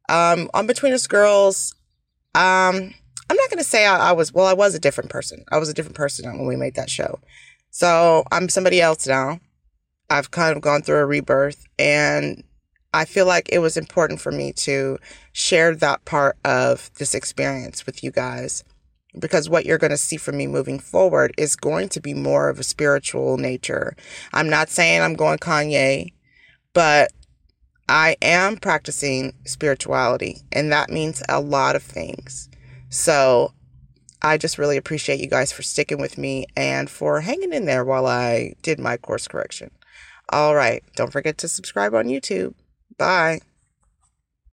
um, 0.09 0.51
on 0.53 0.67
Between 0.67 0.93
Us 0.93 1.07
Girls, 1.07 1.75
um, 2.35 2.95
I'm 3.31 3.37
not 3.37 3.51
going 3.51 3.59
to 3.59 3.65
say 3.65 3.87
I, 3.87 4.11
I 4.11 4.13
was, 4.13 4.33
well, 4.33 4.47
I 4.47 4.53
was 4.53 4.75
a 4.75 4.79
different 4.79 5.11
person. 5.11 5.45
I 5.51 5.59
was 5.59 5.69
a 5.69 5.75
different 5.75 5.97
person 5.97 6.31
when 6.37 6.47
we 6.47 6.57
made 6.57 6.75
that 6.75 6.91
show. 6.91 7.21
So 7.71 8.25
I'm 8.31 8.49
somebody 8.49 8.81
else 8.81 9.07
now. 9.07 9.41
I've 10.11 10.31
kind 10.31 10.57
of 10.57 10.63
gone 10.63 10.83
through 10.83 10.99
a 10.99 11.07
rebirth 11.07 11.65
and 11.79 12.43
I 12.99 13.05
feel 13.05 13.27
like 13.27 13.49
it 13.53 13.61
was 13.61 13.77
important 13.77 14.21
for 14.21 14.33
me 14.33 14.53
to 14.55 14.99
share 15.33 15.73
that 15.77 16.05
part 16.05 16.37
of 16.45 16.91
this 16.95 17.15
experience 17.15 17.87
with 17.87 18.03
you 18.03 18.11
guys 18.11 18.65
because 19.17 19.49
what 19.49 19.65
you're 19.65 19.79
going 19.79 19.93
to 19.93 19.97
see 19.97 20.17
from 20.17 20.37
me 20.37 20.49
moving 20.49 20.81
forward 20.81 21.33
is 21.39 21.55
going 21.55 21.91
to 21.91 22.01
be 22.01 22.13
more 22.13 22.49
of 22.49 22.59
a 22.59 22.65
spiritual 22.65 23.37
nature. 23.37 23.95
I'm 24.33 24.51
not 24.51 24.69
saying 24.69 25.01
I'm 25.01 25.15
going 25.15 25.39
Kanye, 25.39 26.13
but 26.75 27.13
I 27.89 28.17
am 28.21 28.57
practicing 28.57 29.33
spirituality, 29.45 30.43
and 30.51 30.73
that 30.73 30.91
means 30.91 31.23
a 31.29 31.41
lot 31.41 31.77
of 31.77 31.85
things. 31.85 32.49
So 32.91 33.53
I 34.23 34.39
just 34.39 34.59
really 34.59 34.77
appreciate 34.77 35.21
you 35.21 35.29
guys 35.29 35.53
for 35.53 35.63
sticking 35.63 36.01
with 36.01 36.19
me 36.19 36.47
and 36.57 36.91
for 36.91 37.21
hanging 37.21 37.53
in 37.53 37.65
there 37.65 37.85
while 37.85 38.07
I 38.07 38.55
did 38.63 38.81
my 38.81 38.97
course 38.97 39.29
correction. 39.29 39.71
All 40.31 40.57
right. 40.57 40.83
Don't 40.97 41.13
forget 41.13 41.39
to 41.39 41.49
subscribe 41.49 41.95
on 41.95 42.07
YouTube. 42.07 42.55
Bye. 42.99 43.41